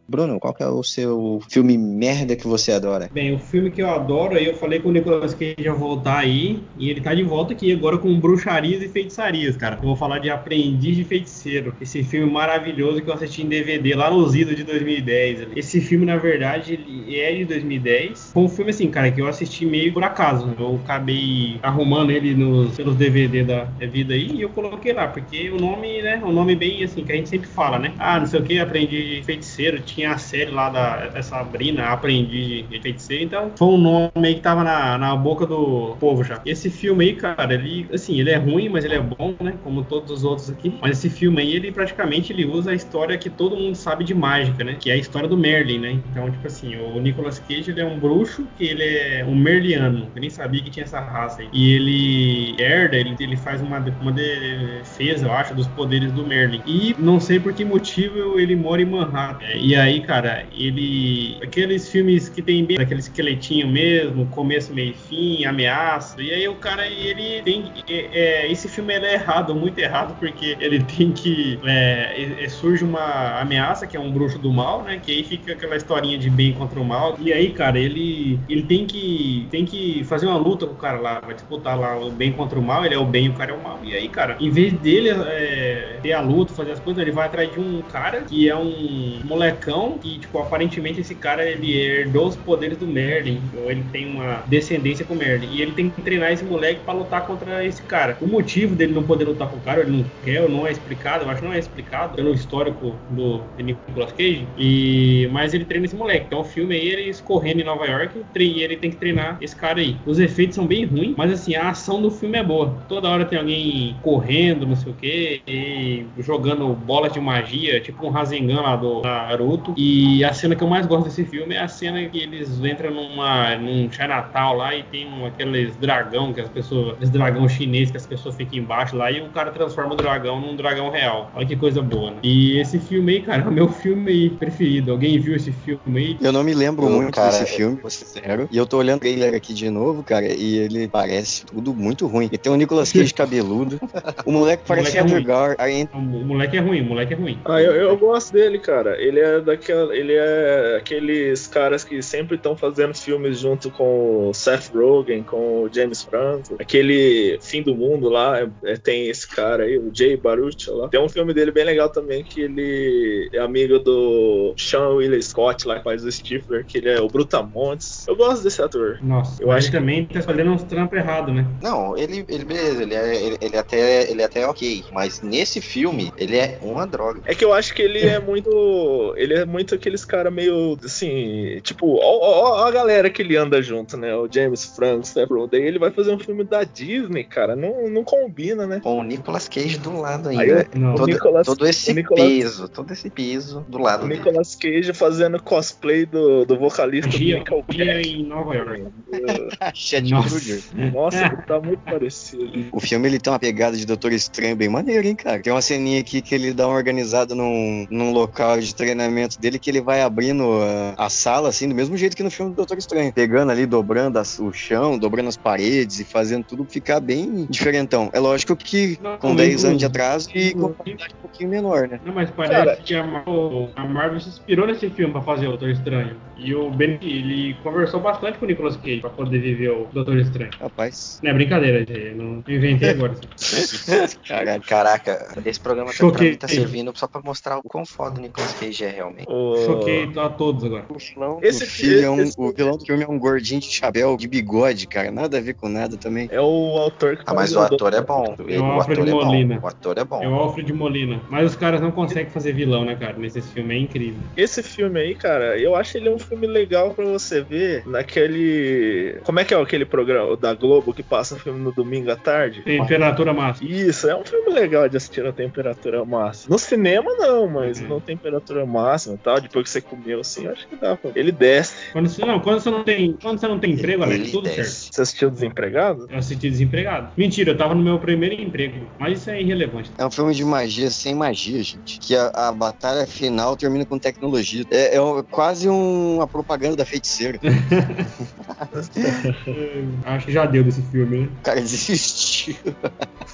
[0.08, 3.10] Bruno, qual é o seu filme merda que você adora?
[3.12, 6.20] Bem, o filme que eu adoro, aí eu falei com o Nicolas Cage ia voltar
[6.20, 9.78] aí, e ele tá de volta aqui agora com bruxarias e feitiçarias, cara.
[9.78, 13.96] Eu vou falar de Aprendiz de Feiticeiro, esse filme maravilhoso que eu assisti em DVD
[13.96, 15.48] lá no Zido de 2010.
[15.56, 18.32] Esse filme, na verdade, ele é de 2010.
[18.34, 20.54] Foi um filme assim, cara, que eu assisti meio por acaso.
[20.58, 25.50] Eu acabei arrumando ele nos, pelos DVD da vida aí e eu coloquei lá, porque
[25.50, 27.94] o nome, né, o nome bem assim, que a gente sempre fala, né?
[27.98, 31.86] Ah, não sei o que, Aprendiz de Feiticeiro, tinha a série lá da, da Sabrina,
[31.86, 36.24] Aprendiz de Feiticeiro, então foi um nome aí que tava na, na boca do povo
[36.24, 36.42] já.
[36.46, 39.56] Esse filme aí, cara, ele, assim, ele é ruim, mas ele é bom, né?
[39.64, 40.78] Como todos os outros aqui.
[40.82, 44.14] Mas esse filme aí, ele praticamente ele usa a história que todo mundo sabe de
[44.14, 44.76] mágica, né?
[44.80, 46.00] Que é a história do Merlin, né?
[46.12, 50.10] Então, tipo assim, o Nicolas Cage, ele é um bruxo que ele é um merliano.
[50.14, 51.50] Eu nem sabia que tinha essa raça aí.
[51.54, 56.62] E ele herda, ele, ele faz uma, uma defesa, eu acho, dos poderes do Merlin.
[56.66, 59.46] E não sei por que motivo ele mora em Manhattan.
[59.56, 61.38] E aí aí, cara, ele.
[61.42, 66.22] Aqueles filmes que tem bem aquele esqueletinho mesmo, começo, meio fim, ameaça.
[66.22, 67.72] E aí o cara, ele tem.
[67.88, 68.10] É,
[68.46, 71.60] é, esse filme é errado, muito errado, porque ele tem que.
[71.66, 75.00] É, é, surge uma ameaça, que é um bruxo do mal, né?
[75.02, 77.16] Que aí fica aquela historinha de bem contra o mal.
[77.20, 78.40] E aí, cara, ele.
[78.50, 79.48] Ele tem que.
[79.52, 81.20] Tem que fazer uma luta com o cara lá.
[81.20, 83.52] Vai disputar lá o bem contra o mal, ele é o bem e o cara
[83.52, 83.80] é o mal.
[83.84, 87.28] E aí, cara, em vez dele é, ter a luta, fazer as coisas, ele vai
[87.28, 92.28] atrás de um cara que é um molecão que, tipo, aparentemente esse cara ele herdou
[92.28, 95.90] os poderes do Merlin, ou ele tem uma descendência com o Merlin, e ele tem
[95.90, 98.18] que treinar esse moleque para lutar contra esse cara.
[98.22, 100.72] O motivo dele não poder lutar com o cara, ele não quer, ou não é
[100.72, 105.66] explicado, eu acho que não é explicado pelo histórico do Nicolas Cage, e mas ele
[105.66, 106.26] treina esse moleque.
[106.28, 109.56] Então o filme aí ele escorrendo em Nova York, e ele tem que treinar esse
[109.56, 109.98] cara aí.
[110.06, 112.76] Os efeitos são bem ruins, mas assim, a ação do filme é boa.
[112.88, 118.06] Toda hora tem alguém correndo, não sei o que, e jogando bolas de magia, tipo
[118.06, 119.65] um Rasengan lá do Naruto.
[119.76, 122.92] E a cena que eu mais gosto desse filme é a cena que eles entram
[122.92, 126.98] numa, num Chinatown lá e tem um, aqueles dragão que as pessoas.
[127.02, 130.40] Esse dragão chinês que as pessoas ficam embaixo lá e o cara transforma o dragão
[130.40, 131.32] num dragão real.
[131.36, 132.18] Olha que coisa boa, né?
[132.24, 134.92] E esse filme aí, cara, é o meu filme preferido.
[134.92, 136.18] Alguém viu esse filme aí?
[136.22, 138.48] Eu não me lembro eu, muito cara, desse filme, vou ser sincero.
[138.52, 142.08] E eu tô olhando o trailer aqui de novo, cara, e ele parece tudo muito
[142.08, 142.30] ruim.
[142.32, 143.80] E tem o Nicolas Cage cabeludo.
[144.26, 145.56] O moleque parece Andrew Gar.
[145.94, 147.40] O moleque é ruim, o moleque é ruim.
[147.46, 149.00] Ah, eu, eu gosto dele, cara.
[149.02, 154.34] Ele é daqui ele é aqueles caras que sempre estão fazendo filmes junto com o
[154.34, 156.56] Seth Rogen, com o James Franco.
[156.60, 160.88] Aquele Fim do Mundo lá, é, é, tem esse cara aí, o Jay Baruch lá.
[160.90, 165.68] Tem um filme dele bem legal também, que ele é amigo do Sean William Scott
[165.68, 168.08] lá, que faz o Stifler, que ele é o Brutamontes.
[168.08, 169.00] Eu gosto desse ator.
[169.02, 171.46] Nossa, eu acho que também tá fazendo uns trampos errados, né?
[171.62, 175.62] Não, ele, ele beleza, ele é, ele, ele, até, ele é até ok, mas nesse
[175.62, 177.22] filme, ele é uma droga.
[177.26, 179.14] É que eu acho que ele é muito.
[179.18, 183.36] Ele é muito aqueles caras meio assim, tipo, ó, ó, ó, a galera que ele
[183.36, 184.16] anda junto, né?
[184.16, 187.90] O James Franco, Seth Rogen, daí ele vai fazer um filme da Disney, cara, não,
[187.90, 188.80] não combina, né?
[188.82, 190.68] Com o Nicolas Cage do lado ainda.
[190.74, 194.06] Eu, todo, Nicolas, todo, esse Nicolas, peso, todo esse peso do lado.
[194.06, 194.20] O dele.
[194.20, 198.86] Nicolas Cage fazendo cosplay do, do vocalista do Michael dia em Nova York.
[200.10, 202.68] Nossa, Nossa tá muito parecido.
[202.72, 205.40] O filme ele tem uma pegada de Doutor Estranho bem maneiro, hein, cara?
[205.40, 209.60] Tem uma ceninha aqui que ele dá uma organizada num, num local de treinamento dele
[209.60, 210.60] que ele vai abrindo
[210.98, 213.12] a, a sala, assim, do mesmo jeito que no filme do Doutor Estranho.
[213.14, 218.10] Pegando ali, dobrando as, o chão, dobrando as paredes e fazendo tudo ficar bem diferentão.
[218.14, 221.88] É lógico que não, com 10 anos de atraso e com qualidade um pouquinho menor,
[221.88, 222.00] né?
[222.06, 225.48] Não, mas parece Cara, que a Marvel, a Marvel se inspirou nesse filme pra fazer
[225.48, 226.18] o Doutor Estranho.
[226.38, 230.18] E o Ben, ele conversou bastante com o Nicolas Cage pra poder viver o Doutor
[230.18, 230.52] Estranho.
[230.60, 231.20] Rapaz.
[231.24, 233.16] Não é brincadeira, não inventei agora.
[234.68, 238.22] Caraca, esse programa tá, pra mim tá servindo só pra mostrar o quão foda o
[238.22, 239.15] Nicolas Cage é realmente.
[239.24, 240.86] Choquei a todos agora.
[240.90, 242.36] O vilão, esse filme é um, esse...
[242.38, 245.12] o vilão do filme é um gordinho de chapéu, de bigode, cara.
[245.12, 246.28] Nada a ver com nada também.
[246.32, 248.36] É o autor que Ah, mas o ator é bom.
[248.48, 249.56] É o, o ator Molina.
[249.56, 249.66] é bom.
[249.66, 250.24] O ator é bom.
[250.24, 251.22] É o Alfred Molina.
[251.30, 253.14] Mas os caras não conseguem fazer vilão, né, cara?
[253.18, 254.20] Nesse filme é incrível.
[254.36, 259.20] Esse filme aí, cara, eu acho ele um filme legal pra você ver naquele.
[259.24, 262.62] Como é que é aquele programa da Globo que passa filme no domingo à tarde?
[262.62, 263.70] Temperatura máxima.
[263.70, 266.54] Isso, é um filme legal de assistir na temperatura máxima.
[266.54, 267.96] No cinema, não, mas uhum.
[267.96, 271.12] na temperatura máxima e tal, depois que você comeu assim, acho que dá pra.
[271.16, 271.76] Ele desce.
[271.94, 274.58] Quando você não, quando você não tem, quando você não tem emprego, Alex, tudo desce.
[274.58, 274.96] certo.
[274.96, 276.08] Você assistiu Desempregado?
[276.10, 277.12] Eu assisti Desempregado.
[277.16, 279.92] Mentira, eu tava no meu primeiro emprego, mas isso é irrelevante.
[279.98, 282.00] É um filme de magia sem magia, gente.
[282.00, 284.66] Que a, a batalha final termina com tecnologia.
[284.72, 287.40] É, é quase um, uma propaganda da feiticeira.
[290.06, 291.30] Acho que já deu desse filme, né?
[291.40, 292.56] O cara desistiu.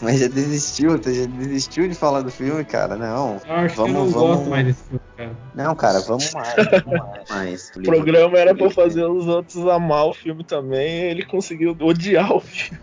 [0.02, 2.96] Mas já desistiu, já desistiu de falar do filme, cara.
[2.96, 3.40] Não.
[3.48, 4.14] Acho vamos, que eu não vamos...
[4.14, 5.32] gosto mais desse filme, cara.
[5.64, 6.56] Não, cara, vamos mais.
[6.56, 7.72] Vamos mais.
[7.76, 12.34] o programa era pra fazer os outros amar o filme também, e ele conseguiu odiar
[12.34, 12.80] o filme.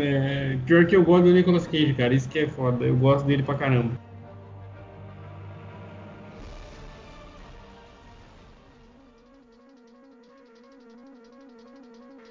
[0.00, 2.14] É, pior que eu gosto do Nicolas Cage, cara.
[2.14, 2.84] Isso que é foda.
[2.84, 4.07] Eu gosto dele pra caramba.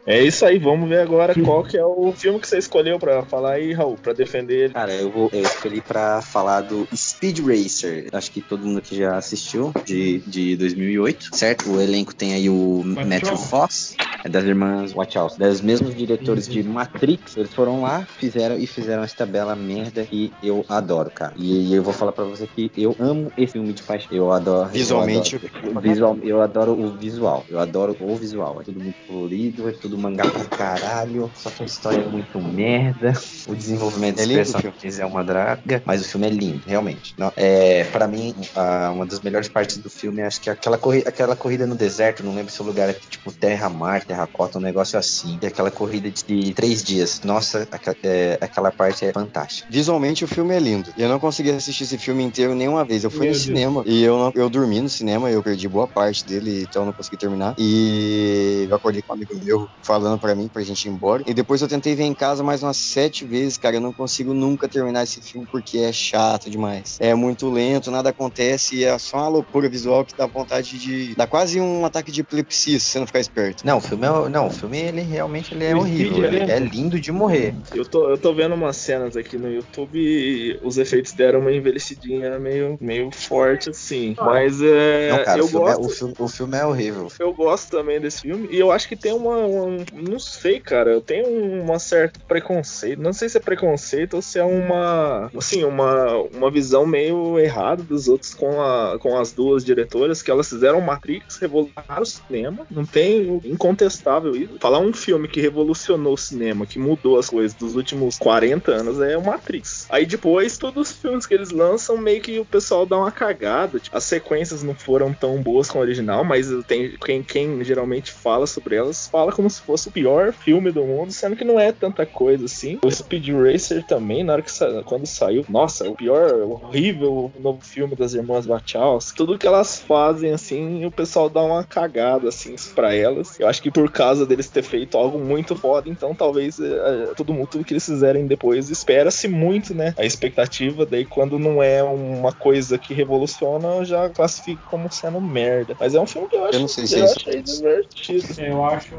[0.07, 3.23] É isso aí, vamos ver agora qual que é o filme que você escolheu para
[3.23, 4.73] falar aí, Raul, para defender ele.
[4.73, 8.07] Cara, eu, vou, eu escolhi para falar do Speed Racer.
[8.13, 11.69] Acho que todo mundo aqui já assistiu, de, de 2008, certo?
[11.69, 16.63] O elenco tem aí o Matthew Fox, é das irmãs Wachowski, dos mesmos diretores de
[16.63, 17.35] Matrix.
[17.35, 21.33] Eles foram lá, fizeram e fizeram esta bela merda que eu adoro, cara.
[21.35, 24.07] E, eu vou falar para você que eu amo esse filme de paixão.
[24.15, 24.69] Eu adoro.
[24.69, 25.35] Visualmente.
[25.35, 27.45] Eu adoro, visual, eu adoro o visual.
[27.49, 28.61] Eu adoro o visual.
[28.61, 32.07] É tudo muito colorido, é tudo do mangá pra caralho, só que a história é
[32.07, 33.13] muito merda.
[33.47, 37.15] O desenvolvimento é dos personagens é uma draga, mas o filme é lindo, realmente.
[37.17, 40.77] Não, é, para mim, a, uma das melhores partes do filme acho que é aquela,
[40.77, 44.61] corri aquela corrida no deserto, não lembro se o lugar é tipo terra-mar, terracota, um
[44.61, 45.39] negócio assim.
[45.41, 47.21] E aquela corrida de três dias.
[47.23, 47.67] Nossa,
[48.03, 49.67] é, aquela parte é fantástica.
[49.69, 50.93] Visualmente o filme é lindo.
[50.97, 53.03] Eu não consegui assistir esse filme inteiro nenhuma vez.
[53.03, 53.43] Eu fui Meu no Deus.
[53.43, 56.93] cinema e eu, não, eu dormi no cinema, eu perdi boa parte dele, então não
[56.93, 57.55] consegui terminar.
[57.57, 61.23] E eu acordei com um amigo meu falando para mim pra gente ir embora.
[61.25, 63.77] E depois eu tentei ver em casa mais umas sete vezes, cara.
[63.77, 66.97] Eu não consigo nunca terminar esse filme porque é chato demais.
[66.99, 71.15] É muito lento, nada acontece e é só uma loucura visual que dá vontade de.
[71.15, 73.65] dá quase um ataque de epilepsia se você não ficar esperto.
[73.65, 74.29] Não, o filme é.
[74.29, 76.25] Não, o filme ele realmente ele é o horrível.
[76.25, 77.55] Ele é lindo de morrer.
[77.73, 81.51] Eu tô, eu tô vendo umas cenas aqui no YouTube e os efeitos deram uma
[81.51, 84.15] envelhecidinha meio, meio forte, assim.
[84.17, 85.11] Mas é.
[85.11, 85.81] Não, cara, eu o, filme gosto...
[85.81, 87.07] é, o, filme, o filme é horrível.
[87.19, 90.91] Eu gosto também desse filme e eu acho que tem uma, uma não sei, cara,
[90.91, 93.01] eu tenho um certo preconceito.
[93.01, 97.83] Não sei se é preconceito ou se é uma, assim, uma, uma visão meio errada
[97.83, 102.67] dos outros com, a, com as duas diretoras, que elas fizeram Matrix, revolucionaram o cinema.
[102.69, 104.57] Não tem incontestável isso.
[104.59, 109.01] Falar um filme que revolucionou o cinema, que mudou as coisas dos últimos 40 anos
[109.01, 109.87] é o Matrix.
[109.89, 113.79] Aí depois, todos os filmes que eles lançam, meio que o pessoal dá uma cagada.
[113.79, 118.11] Tipo, as sequências não foram tão boas com o original, mas tem, quem, quem geralmente
[118.11, 121.59] fala sobre elas fala como se fosse o pior filme do mundo, sendo que não
[121.59, 122.79] é tanta coisa assim.
[122.83, 127.61] O Speed Racer também, na hora que sa quando saiu, nossa, o pior, horrível novo
[127.61, 129.17] filme das irmãs Wachowski.
[129.17, 133.39] Tudo que elas fazem assim, o pessoal dá uma cagada assim para elas.
[133.39, 137.33] Eu acho que por causa deles ter feito algo muito foda, então talvez é, todo
[137.33, 139.93] mundo tudo que eles fizerem depois espera-se muito, né?
[139.97, 145.75] A expectativa daí quando não é uma coisa que revoluciona, já classifica como sendo merda.
[145.79, 148.41] Mas é um filme que eu acho, eu não sei se eu é achei divertido.
[148.41, 148.95] Eu acho.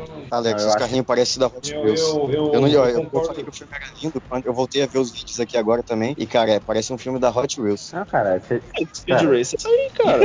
[0.49, 2.01] Alex, ah, os carrinhos parecem da Hot Wheels.
[2.01, 4.83] Eu, eu, eu, não, eu, eu, eu falei que o filme era lindo eu voltei
[4.83, 6.15] a ver os vídeos aqui agora também.
[6.17, 7.93] E, cara, é, parece um filme da Hot Wheels.
[7.95, 8.63] Ah, cara, você...
[8.95, 9.37] Speed Racer.
[9.39, 10.25] É isso aí, cara.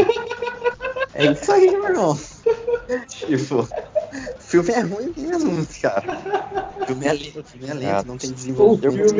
[1.13, 2.19] é isso aí, meu irmão.
[3.07, 6.21] Tipo, o filme é ruim mesmo, cara.
[6.81, 9.13] O filme é lento, o filme é lento, não tem desenvolvimento.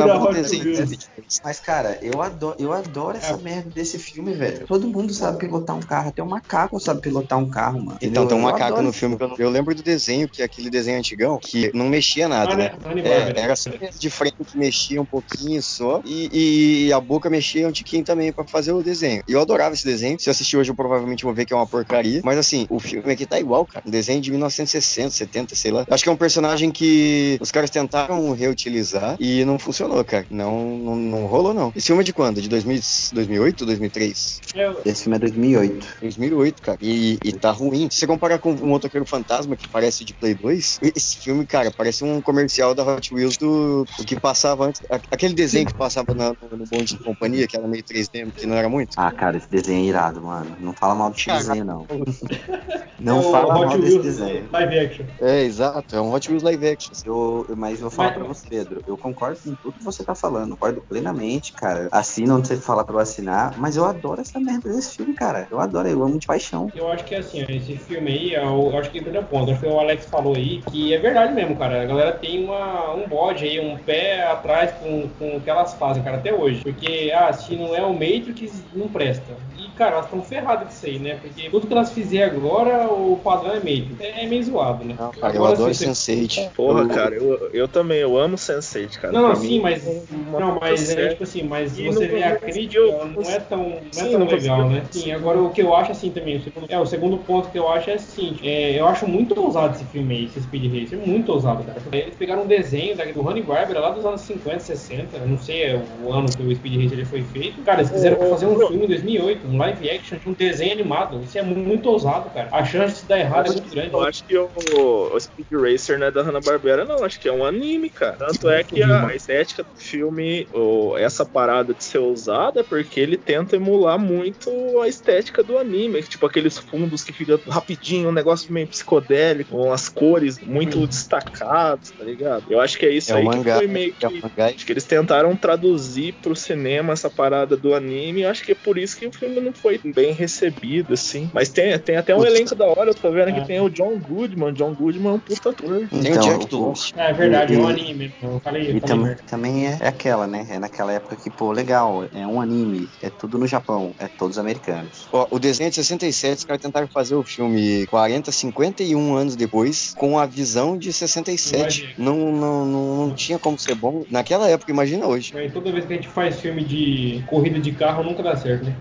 [0.64, 1.42] Wheels.
[1.44, 3.38] Mas, cara, eu adoro, eu adoro essa é.
[3.38, 4.66] merda desse filme, velho.
[4.68, 7.98] Todo mundo sabe pilotar um carro, até o macaco sabe pilotar um carro, mano.
[8.02, 10.70] Então, tem um macaco no filme que eu, eu lembro do desenho, que é aquele
[10.70, 12.72] desenho antigão, que não mexia nada, ah, né?
[13.04, 17.68] É, era só de frente que mexia um pouquinho só, e, e a boca mexia
[17.68, 19.24] um tiquinho também para fazer o desenho.
[19.28, 20.20] E eu adorava esse desenho.
[20.20, 22.22] Se eu assistir hoje, eu provavelmente vou ver que é uma porcaria.
[22.24, 23.84] Mas assim, o filme aqui tá igual, cara.
[23.86, 25.86] Um desenho de 1960, 70, sei lá.
[25.90, 30.26] Acho que é um personagem que os caras tentaram reutilizar e não funcionou, cara.
[30.30, 31.72] Não, não, não rolou, não.
[31.76, 32.42] Esse filme é de quando?
[32.42, 32.82] De 2000,
[33.14, 34.42] 2008 ou 2003?
[34.86, 35.88] Esse filme é 2008.
[36.02, 36.78] 2008, cara.
[36.82, 37.90] E, e tá ruim.
[37.90, 41.72] Se você comparar com um Motoqueiro Fantasma, que parece de Play 2, esse filme, cara,
[41.72, 44.82] parece um comercial da Hot Wheels do, do que passava antes.
[44.90, 48.56] Aquele desenho que passava na, no bonde de companhia, que era meio 3D, que não
[48.56, 48.94] era muito.
[48.98, 50.56] Ah, cara, esse desenho é irado, mano.
[50.60, 51.88] Não fala mal desse desenho, não.
[53.04, 54.48] Não é fala mal desse desenho.
[54.52, 55.06] Live action.
[55.20, 55.96] É, exato.
[55.96, 56.94] É um Hot Wheels live action.
[57.06, 58.18] Eu, mas eu vou falar mas...
[58.18, 58.82] pra você, Pedro.
[58.88, 60.52] Eu concordo com tudo que você tá falando.
[60.52, 61.90] Concordo plenamente, cara.
[61.92, 63.56] Assina onde você falar pra eu assinar.
[63.58, 65.48] Mas eu adoro essa merda desse filme, cara.
[65.52, 66.72] Eu adoro, eu amo de paixão.
[66.74, 69.52] Eu acho que assim, esse filme aí, eu, eu acho que primeiro ponto.
[69.52, 71.82] Acho que o Alex falou aí que é verdade mesmo, cara.
[71.82, 75.74] A galera tem uma, um bode aí, um pé atrás com, com o que elas
[75.74, 76.64] fazem, cara, até hoje.
[76.64, 79.34] Porque, ah, se não é o Matrix, não presta.
[79.76, 81.16] Cara, elas estão ferradas com isso aí, né?
[81.16, 84.00] Porque tudo que elas fizerem agora, o padrão é Matrix.
[84.00, 84.96] É meio zoado, né?
[85.00, 86.52] Não, cara, agora, eu adoro assim, Sense8.
[86.52, 89.14] Porra, cara, eu, eu também, eu amo Sense8, cara.
[89.14, 89.84] Não, não, sim, mas.
[90.12, 93.76] Não, mas é tipo assim, mas e você vê a crítica, não é tão, não
[93.76, 94.84] é sim, tão legal, né?
[94.92, 97.58] Sim, agora o que eu acho assim também, o segundo, é, o segundo ponto que
[97.58, 101.00] eu acho é assim, é, eu acho muito ousado esse filme aí, esse Speed Racer,
[101.00, 101.82] muito ousado, cara.
[101.92, 105.76] Eles pegaram um desenho do Honey Barbera lá dos anos 50, 60, eu não sei
[106.04, 107.62] o ano que o Speed Racer foi feito.
[107.64, 111.22] Cara, eles quiseram fazer um filme em 2008, um live action de um desenho animado.
[111.24, 112.50] Isso é muito ousado, cara.
[112.52, 113.94] A chance de dar errado é muito grande.
[113.94, 117.04] Eu acho que o, o Speed Racer não é da Hanna-Barbera, não.
[117.04, 118.18] Acho que é um anime, cara.
[118.18, 123.00] Tanto é que a estética do filme, ou essa parada de ser ousada, é porque
[123.00, 124.50] ele tenta emular muito
[124.82, 126.02] a estética do anime.
[126.04, 131.92] Tipo, aqueles fundos que ficam rapidinho, um negócio meio psicodélico, com as cores muito destacadas,
[131.92, 132.46] tá ligado?
[132.50, 134.06] Eu acho que é isso é aí mangá, que foi meio que.
[134.06, 138.22] É acho que eles tentaram traduzir pro cinema essa parada do anime.
[138.24, 141.30] Eu acho que é por isso que o filme não foi bem recebido, assim.
[141.34, 143.32] Mas tem, tem até um elenco da hora, eu tô vendo é.
[143.34, 144.54] que tem o John Goodman.
[144.54, 145.88] John Goodman é um puta ator.
[145.92, 146.94] Então, tem o Jack.
[146.96, 148.14] É verdade, é um anime.
[148.22, 150.48] Eu falei, eu e tam, também é, é, aquela, né?
[150.50, 154.38] É naquela época que, pô, legal, é um anime, é tudo no Japão, é todos
[154.38, 155.08] americanos.
[155.12, 159.36] Ó, o desenho é de 67, os caras tentaram fazer o filme 40, 51 anos
[159.36, 161.96] depois, com a visão de 67.
[161.98, 165.34] Não, não, não, não tinha como ser bom naquela época, imagina hoje.
[165.36, 168.66] É, toda vez que a gente faz filme de corrida de carro, nunca dá certo,
[168.66, 168.76] né?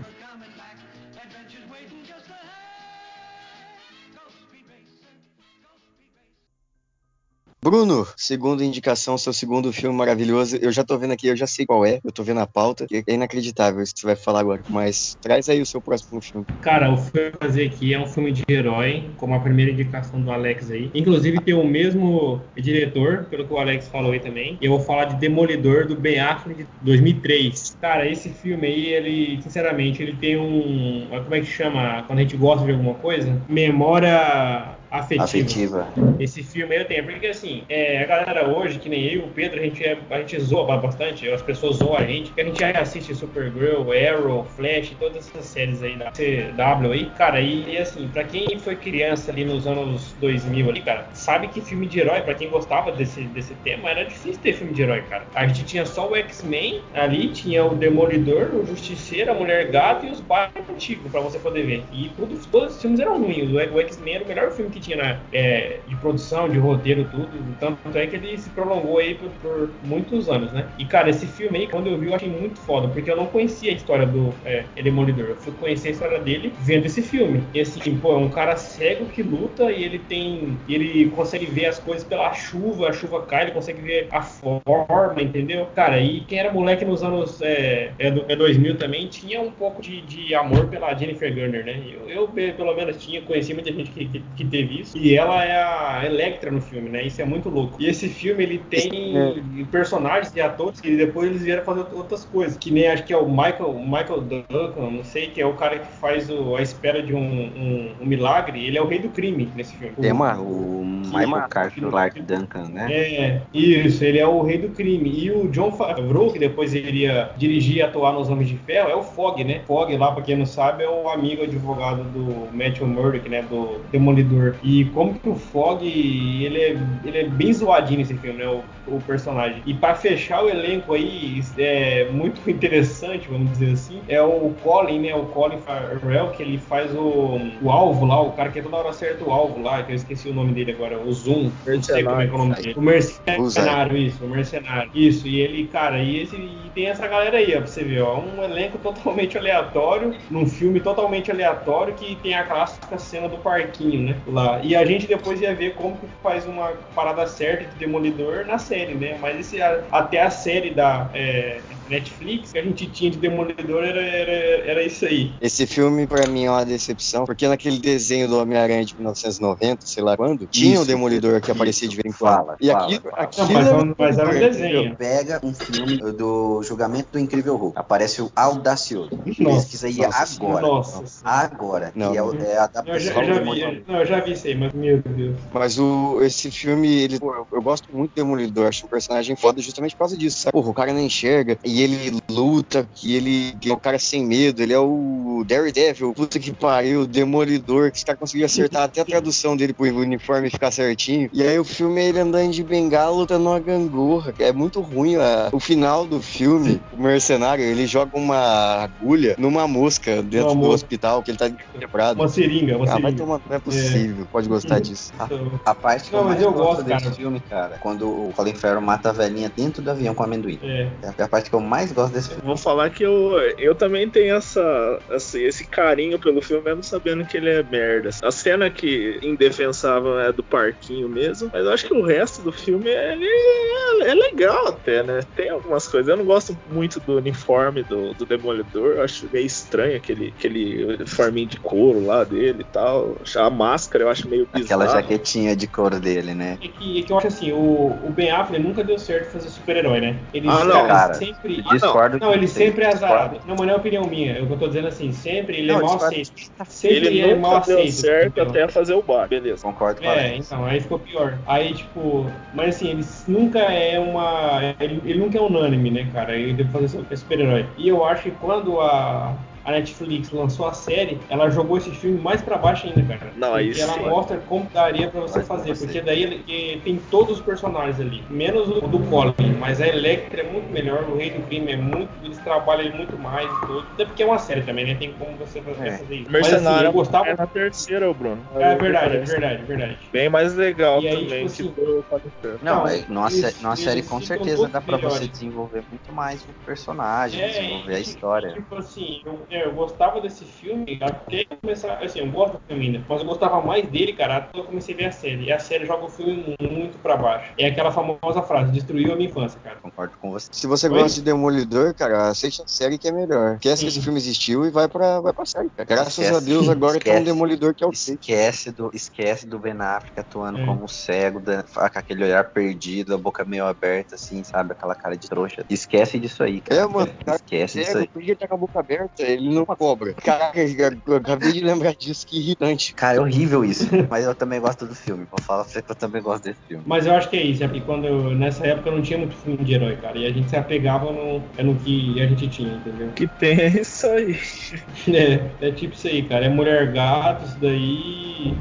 [7.63, 10.57] Bruno, segunda indicação, seu segundo filme maravilhoso.
[10.57, 12.01] Eu já tô vendo aqui, eu já sei qual é.
[12.03, 12.85] Eu tô vendo a pauta.
[12.91, 14.61] É inacreditável isso que você vai falar agora.
[14.69, 16.45] Mas traz aí o seu próximo filme.
[16.61, 19.39] Cara, o filme que eu vou fazer aqui é um filme de herói, como a
[19.39, 20.91] primeira indicação do Alex aí.
[20.93, 24.57] Inclusive tem o mesmo diretor, pelo que o Alex falou aí também.
[24.61, 27.77] Eu vou falar de Demolidor do Ben Affleck de 2003.
[27.79, 31.07] Cara, esse filme aí, ele, sinceramente, ele tem um.
[31.23, 32.03] Como é que chama?
[32.07, 33.41] Quando a gente gosta de alguma coisa?
[33.47, 35.23] Memória afetiva.
[35.23, 35.87] afetiva.
[36.19, 39.59] Esse filme eu tenho, porque assim, é, a galera hoje, que nem eu o Pedro,
[39.59, 42.63] a gente, é, a gente zoa bastante, as pessoas zoam a gente, que a gente
[42.63, 48.07] assiste Supergirl, Arrow, Flash, todas essas séries aí da CW aí, cara, e, e, assim,
[48.09, 52.21] pra quem foi criança ali nos anos 2000 ali, cara, sabe que filme de herói,
[52.21, 55.25] pra quem gostava desse, desse tema, era difícil ter filme de herói, cara.
[55.33, 60.05] A gente tinha só o X-Men ali, tinha o Demolidor, o Justiceiro, a Mulher Gato
[60.05, 61.83] e os Batman antigos pra você poder ver.
[61.91, 64.97] E tudo, todos os filmes eram ruins, o X-Men era o melhor filme que tinha
[64.97, 67.29] na, é, de produção, de roteiro, tudo.
[67.59, 70.67] Tanto é que ele se prolongou aí por, por, muitos anos, né?
[70.77, 73.25] E, cara, esse filme aí, quando eu vi, eu achei muito foda, porque eu não
[73.27, 75.29] conhecia a história do é, Demolidor.
[75.29, 77.41] Eu fui conhecer a história dele vendo esse filme.
[77.53, 80.57] E assim, pô, é um cara cego que luta e ele tem.
[80.67, 85.21] Ele consegue ver as coisas pela chuva, a chuva cai, ele consegue ver a forma,
[85.21, 85.67] entendeu?
[85.73, 89.81] Cara, e quem era moleque nos anos é, é, é 2000 também tinha um pouco
[89.81, 91.81] de, de amor pela Jennifer Garner, né?
[92.07, 94.97] Eu, eu, pelo menos, tinha, conheci muita gente que, que, que teve isso.
[94.97, 97.03] E ela é a Electra no filme, né?
[97.03, 97.75] Isso é muito louco.
[97.79, 99.35] E esse filme, ele tem é.
[99.71, 102.57] personagens e atores que depois eles vieram fazer outras coisas.
[102.57, 105.79] Que nem acho que é o Michael, Michael Duncan, não sei, que é o cara
[105.79, 108.65] que faz o, a espera de um, um, um, milagre.
[108.65, 109.95] Ele é o rei do crime nesse filme.
[109.99, 112.91] Tem uma, o Michael Carter Clark Duncan, né?
[112.91, 115.09] É, isso, ele é o rei do crime.
[115.09, 118.95] E o John Favreau, que depois iria dirigir e atuar nos Homens de Ferro, é
[118.95, 119.61] o Fog, né?
[119.65, 123.41] Fog, lá, pra quem não sabe, é o amigo advogado do Matthew Murdock, né?
[123.43, 124.52] Do Demolidor.
[124.61, 128.47] E como que o Fog, ele é, ele é bem zoadinho nesse filme, né?
[128.47, 128.63] O,
[128.95, 129.61] o personagem.
[129.65, 134.99] E para fechar o elenco aí, é muito interessante, vamos dizer assim, é o Colin,
[134.99, 135.15] né?
[135.15, 138.89] O Colin Farrell, que ele faz o, o alvo lá, o cara que toda hora
[138.89, 141.51] acerta o alvo lá, que eu esqueci o nome dele agora, o Zoom.
[141.65, 142.73] Não sei como é, que é o nome dele.
[142.75, 144.91] O mercenário, isso, o mercenário.
[144.93, 148.01] Isso, e ele, cara, e, esse, e tem essa galera aí, ó, pra você ver,
[148.01, 148.19] ó.
[148.19, 154.01] Um elenco totalmente aleatório, num filme totalmente aleatório que tem a clássica cena do parquinho,
[154.01, 154.15] né?
[154.27, 154.42] Lá.
[154.63, 158.57] E a gente depois ia ver como que faz uma parada certa de Demolidor na
[158.57, 159.17] série, né?
[159.19, 164.01] Mas esse, até a série da é, Netflix que a gente tinha de Demolidor era,
[164.01, 164.31] era,
[164.71, 165.31] era isso aí.
[165.41, 170.03] Esse filme, pra mim, é uma decepção, porque naquele desenho do Homem-Aranha de 1990, sei
[170.03, 172.33] lá quando, tinha o Demolidor que aparecia de vez em quando.
[172.35, 173.23] Fala, e fala, aquilo, fala.
[173.23, 174.95] aquilo Não, mas, é um- mas era um desenho.
[174.95, 177.77] Pega um filme do julgamento do Incrível Hulk.
[177.79, 179.09] Aparece o Audacioso.
[179.39, 180.61] Nossa, Pesquisa aí nossa agora.
[180.67, 181.03] Nossa.
[181.23, 181.91] Agora.
[181.95, 184.05] Não, que é, o- é a Eu adaptação já, eu já do vi, não, eu
[184.05, 185.35] já vi isso aí, mas meu Deus.
[185.53, 189.35] Mas o, esse filme, ele, pô, eu, eu gosto muito do Demolidor, acho um personagem
[189.35, 190.51] foda justamente por causa disso, sabe?
[190.53, 194.61] Porra, o cara não enxerga, e ele luta, e ele é um cara sem medo,
[194.61, 199.01] ele é o Daredevil, puta que pariu, o Demolidor, que os caras conseguiram acertar até
[199.01, 201.29] a tradução dele pro uniforme ficar certinho.
[201.33, 204.81] E aí o filme é ele andando de bengala lutando uma gangorra, que é muito
[204.81, 210.47] ruim a- o final do filme, o mercenário, ele joga uma agulha numa mosca dentro
[210.47, 210.73] Uma do mosca.
[210.75, 211.49] hospital, que ele tá
[211.79, 212.19] quebrado.
[212.19, 213.17] Uma seringa, uma Ah, vai seringa.
[213.17, 215.11] tomar, não é possível, pode gostar disso.
[215.13, 217.15] Então, A parte que Não, eu mais eu gosto gosto, desse cara.
[217.15, 220.59] filme, cara, quando o Colin Farrell mata a velhinha dentro do avião com amendoim.
[220.61, 220.89] É.
[221.17, 222.43] É a parte que eu mais gosto desse filme.
[222.43, 227.25] Vou falar que eu, eu também tenho essa, esse, esse carinho pelo filme, mesmo sabendo
[227.25, 228.09] que ele é merda.
[228.21, 232.51] A cena que indefensável é do parquinho mesmo, mas eu acho que o resto do
[232.51, 235.21] filme é, é, é legal até, né?
[235.35, 236.07] Tem algumas coisas.
[236.07, 240.85] Eu não gosto muito do uniforme do, do Demolidor, eu acho meio estranho aquele, aquele
[240.85, 243.17] uniforminho de couro lá dele e tal.
[243.35, 244.83] A máscara eu acho meio bizarro.
[244.83, 246.57] Aquela jaquetinha de couro dele, né?
[246.61, 249.49] É que, é que eu acho assim, o, o Ben Affleck nunca deu certo fazer
[249.49, 250.19] super-herói, né?
[250.33, 251.13] Ele Ah, não, cara.
[251.55, 251.75] Sempre.
[251.75, 253.15] Eu discordo Não, ele de você, sempre é discordo.
[253.15, 253.39] azarado.
[253.45, 254.37] Não, mas não é opinião minha.
[254.37, 256.31] Eu tô dizendo assim, sempre ele Não, é mal aceito.
[256.67, 257.91] Sempre ele, Ele é mal aceito.
[257.91, 259.61] certo até fazer o bar, beleza.
[259.63, 261.41] Concordo com a É, então, aí ficou pior.
[261.45, 264.75] Aí, tipo, mas assim, ele nunca é uma.
[264.79, 266.35] Ele, ele nunca é unânime, né, cara?
[266.35, 267.65] Ele deve fazer super- super-herói.
[267.77, 269.37] E eu acho que quando a.
[269.63, 273.31] A Netflix lançou a série, ela jogou esse filme mais pra baixo ainda, cara.
[273.35, 274.09] Não, aí porque ela sim.
[274.09, 275.73] mostra como daria pra você fazer.
[275.75, 275.85] você.
[275.85, 279.33] Porque daí ele, tem todos os personagens ali, menos o do Colin.
[279.59, 282.09] Mas a Electra é muito melhor, o Rei do Crime é muito.
[282.21, 283.87] Eles trabalham ele muito mais e tudo.
[283.93, 284.95] Até porque é uma série também, né?
[284.95, 285.97] Tem como você fazer, É.
[285.97, 286.31] fazer isso.
[286.31, 287.27] Mas assim, Mercenário eu gostava.
[287.27, 288.45] é na terceira, Bruno.
[288.55, 289.97] É verdade, é verdade, é verdade.
[290.11, 292.59] Bem mais legal E aí, também tipo que assim, o Colin Farrell.
[292.61, 296.43] Não, é, numa, eles- sé- numa série com certeza dá pra você desenvolver muito mais
[296.45, 298.53] o personagem, É, desenvolver a e, história.
[298.53, 302.03] Tipo assim, eu, é, eu gostava desse filme até começar.
[302.03, 304.93] Assim, eu gosto do filme ainda, mas eu gostava mais dele, cara, até eu comecei
[304.95, 305.43] a ver a série.
[305.45, 307.53] E a série joga o filme muito pra baixo.
[307.57, 309.77] É aquela famosa frase: destruiu a minha infância, cara.
[309.81, 310.47] Concordo com você.
[310.51, 310.93] Se você Oi?
[310.99, 313.55] gosta de Demolidor, cara, assiste a série que é melhor.
[313.55, 315.87] Esquece que esse filme existiu e vai pra, vai pra série, cara.
[315.87, 316.35] Graças Esquece.
[316.35, 317.23] a Deus agora tem um.
[317.23, 317.91] Demolidor que é o.
[317.91, 320.65] Esquece do, esquece do Ben Affleck atuando É.
[320.65, 324.73] como cego, da- com aquele olhar perdido, a boca meio aberta, assim, sabe?
[324.73, 325.63] Aquela cara de trouxa.
[325.69, 326.81] Esquece disso aí, cara.
[326.81, 328.09] É, mano, cara, Esquece disso Cego, aí.
[328.09, 329.21] por que ele tá com a boca aberta?
[329.23, 330.13] Ele não é cobra.
[330.13, 332.93] Caraca, eu acabei de lembrar disso, que irritante.
[332.93, 333.87] Cara, é horrível isso.
[334.09, 335.25] Mas eu também gosto do filme.
[335.29, 336.83] Vou falar pra você que eu também gosto desse filme.
[336.85, 339.35] Mas eu acho que é isso, é porque quando eu- nessa época não tinha muito
[339.35, 340.17] filme de herói, cara.
[340.17, 343.09] E a gente se apegava no, é no que a gente tinha, entendeu?
[343.13, 344.37] Que tem é isso aí.
[345.07, 346.45] É, é tipo isso aí, cara.
[346.45, 348.53] É mulher gato, isso daí.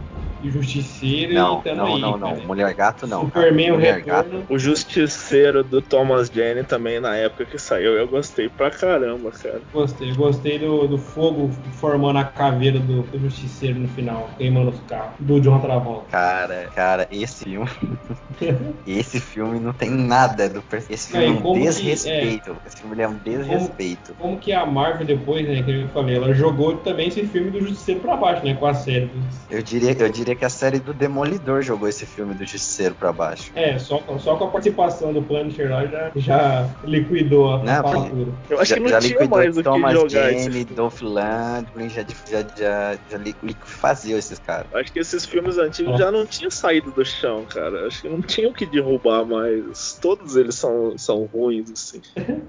[0.42, 2.34] E justiceiro Não, e tamo não, aí, não, não.
[2.34, 2.46] cara.
[2.46, 3.28] Mulher gato não.
[3.30, 3.46] cara.
[3.46, 4.30] Superman, o Mulher retorno.
[4.40, 4.46] gato.
[4.52, 9.60] O Justiceiro do Thomas Jane também na época que saiu, eu gostei pra caramba, cara.
[9.72, 14.80] Gostei, gostei do, do fogo formando a caveira do, do justiceiro no final, queimando os
[14.88, 16.06] carros, do John Travolta.
[16.10, 17.68] Cara, cara, esse filme.
[18.86, 22.56] esse filme não tem nada do Esse filme e é um como que- desrespeito.
[22.66, 24.14] Esse filme é um desrespeito.
[24.18, 27.60] Como que a Marvel depois, né, que eu falei, ela jogou também esse filme do
[27.60, 29.10] Justiceiro pra baixo, né, com a série.
[29.50, 33.12] Eu diria, eu diria que a série do Demolidor jogou esse filme do Justiceiro pra
[33.12, 33.50] baixo.
[33.54, 38.36] É, só, com- só com a participação do Punisher lá já, já liquidou a Não.
[38.48, 40.64] Eu acho já, que não já tinha liquidou mais o que Thomas jogar esse Jane.
[40.64, 44.66] Dolph Lundgren, já, já, já, já li- liquefaziou esses caras.
[44.74, 47.86] Acho que esses filmes antigos já não tinham saído do chão, cara.
[47.86, 49.98] Acho que não tinham o que derrubar mais.
[50.00, 52.00] Todos eles são, são ruins, assim.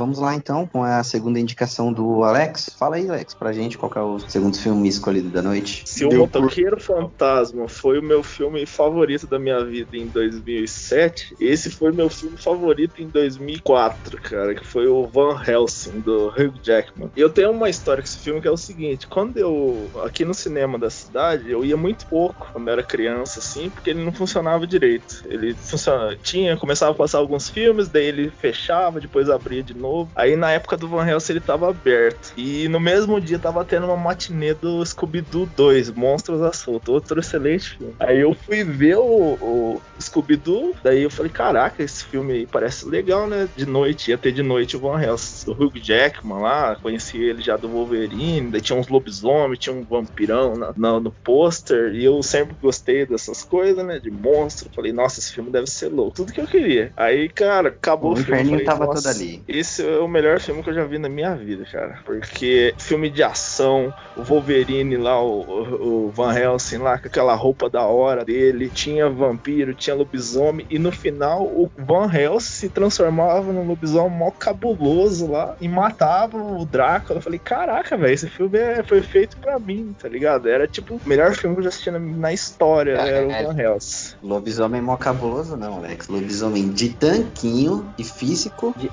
[0.00, 2.70] Vamos lá então com a segunda indicação do Alex.
[2.78, 5.82] Fala aí, Alex, pra gente qual é o segundo filme escolhido da noite.
[5.84, 6.82] Se o Motoqueiro por...
[6.82, 12.38] Fantasma foi o meu filme favorito da minha vida em 2007, esse foi meu filme
[12.38, 17.10] favorito em 2004, cara, que foi o Van Helsing, do Hugh Jackman.
[17.14, 20.24] E eu tenho uma história com esse filme que é o seguinte: quando eu, aqui
[20.24, 24.02] no cinema da cidade, eu ia muito pouco quando eu era criança, assim, porque ele
[24.02, 25.24] não funcionava direito.
[25.26, 29.89] Ele funcionava, tinha, começava a passar alguns filmes, daí ele fechava, depois abria de novo
[29.90, 30.10] novo.
[30.14, 32.32] Aí na época do Van Helsing ele tava aberto.
[32.36, 36.92] E no mesmo dia tava tendo uma matinê do Scooby-Doo 2, Monstros à Solta.
[36.92, 37.94] Outro excelente filme.
[37.98, 42.88] Aí eu fui ver o, o Scooby-Doo, daí eu falei, caraca, esse filme aí parece
[42.88, 43.48] legal, né?
[43.56, 45.50] De noite, ia ter de noite o Van Helsing.
[45.50, 49.84] O Hugh Jackman lá, conheci ele já do Wolverine, daí tinha uns lobisomens, tinha um
[49.84, 53.98] vampirão na, na, no pôster, e eu sempre gostei dessas coisas, né?
[53.98, 54.70] De monstro.
[54.74, 56.16] Falei, nossa, esse filme deve ser louco.
[56.16, 56.92] Tudo que eu queria.
[56.96, 58.32] Aí, cara, acabou o, o filme.
[58.32, 59.42] O inferninho tava todo ali.
[59.46, 62.00] Esse esse é o melhor filme que eu já vi na minha vida, cara.
[62.04, 67.70] Porque filme de ação, o Wolverine lá, o, o Van Helsing lá, com aquela roupa
[67.70, 73.52] da hora dele, tinha vampiro, tinha lobisomem, e no final o Van Helsing se transformava
[73.52, 77.18] num lobisomem mó cabuloso lá e matava o Drácula.
[77.18, 80.48] Eu falei, caraca, velho, esse filme é, foi feito pra mim, tá ligado?
[80.48, 83.44] Era tipo o melhor filme que eu já assisti na, na história, era o é.
[83.44, 84.16] Van Helsing.
[84.22, 86.08] Lobisomem mó cabuloso, não, Alex.
[86.08, 88.90] Lobisomem de tanquinho e físico de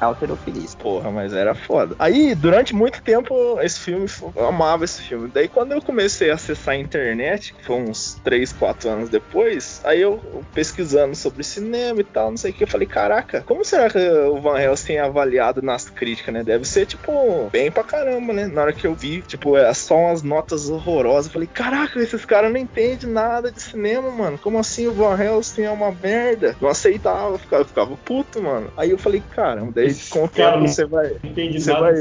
[0.67, 0.77] alterofilismo.
[0.77, 1.95] Porra, mas era foda.
[1.99, 5.29] Aí, durante muito tempo, esse filme, eu amava esse filme.
[5.33, 9.81] Daí, quando eu comecei a acessar a internet, que foi uns 3, 4 anos depois,
[9.83, 10.21] aí eu
[10.53, 13.97] pesquisando sobre cinema e tal, não sei o que, eu falei, caraca, como será que
[13.97, 16.43] o Van Helsing é avaliado nas críticas, né?
[16.43, 18.47] Deve ser, tipo, bem pra caramba, né?
[18.47, 22.25] Na hora que eu vi, tipo, é só umas notas horrorosas, eu falei, caraca, esses
[22.25, 24.37] caras não entendem nada de cinema, mano.
[24.37, 26.55] Como assim o Van Helsing é uma merda?
[26.61, 28.71] Não aceitava, eu ficava, eu ficava puto, mano.
[28.77, 30.29] Aí eu falei, caramba, daí com o
[30.59, 31.11] tempo você vai.
[31.23, 31.95] Entende você nada vai.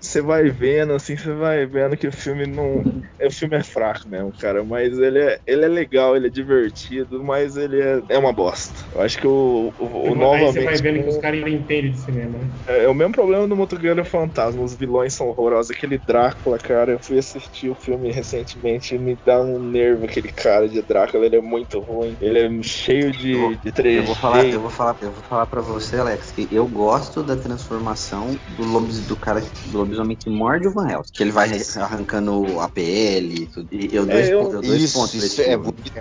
[0.00, 2.82] Você vai vendo, assim, você vai vendo que o filme não.
[3.22, 4.64] O filme é fraco mesmo, cara.
[4.64, 8.84] Mas ele é, ele é legal, ele é divertido, mas ele é, é uma bosta.
[8.94, 10.52] Eu acho que o, o, o novamente.
[10.52, 12.46] você vai vendo que os caras não entendem de cinema, né?
[12.66, 14.62] É, é, o mesmo problema do Motoqueiro Fantasma.
[14.62, 15.70] Os vilões são horrorosos.
[15.70, 20.28] Aquele Drácula, cara, eu fui assistir o filme recentemente e me dá um nervo aquele
[20.28, 21.26] cara de Drácula.
[21.26, 22.16] Ele é muito ruim.
[22.20, 24.02] Ele é cheio de, de trejeito.
[24.02, 27.22] Eu vou falar, eu vou falar, eu vou falar pra você, Alex, que eu gosto
[27.22, 27.85] da transformação
[28.56, 31.12] do, lobis, do cara do lobisomem que morde o Van Helsing.
[31.12, 33.68] Que ele vai arrancando a pele e tudo.
[33.70, 35.56] E eu, dois, é, eu, eu dois isso, pontos isso é, é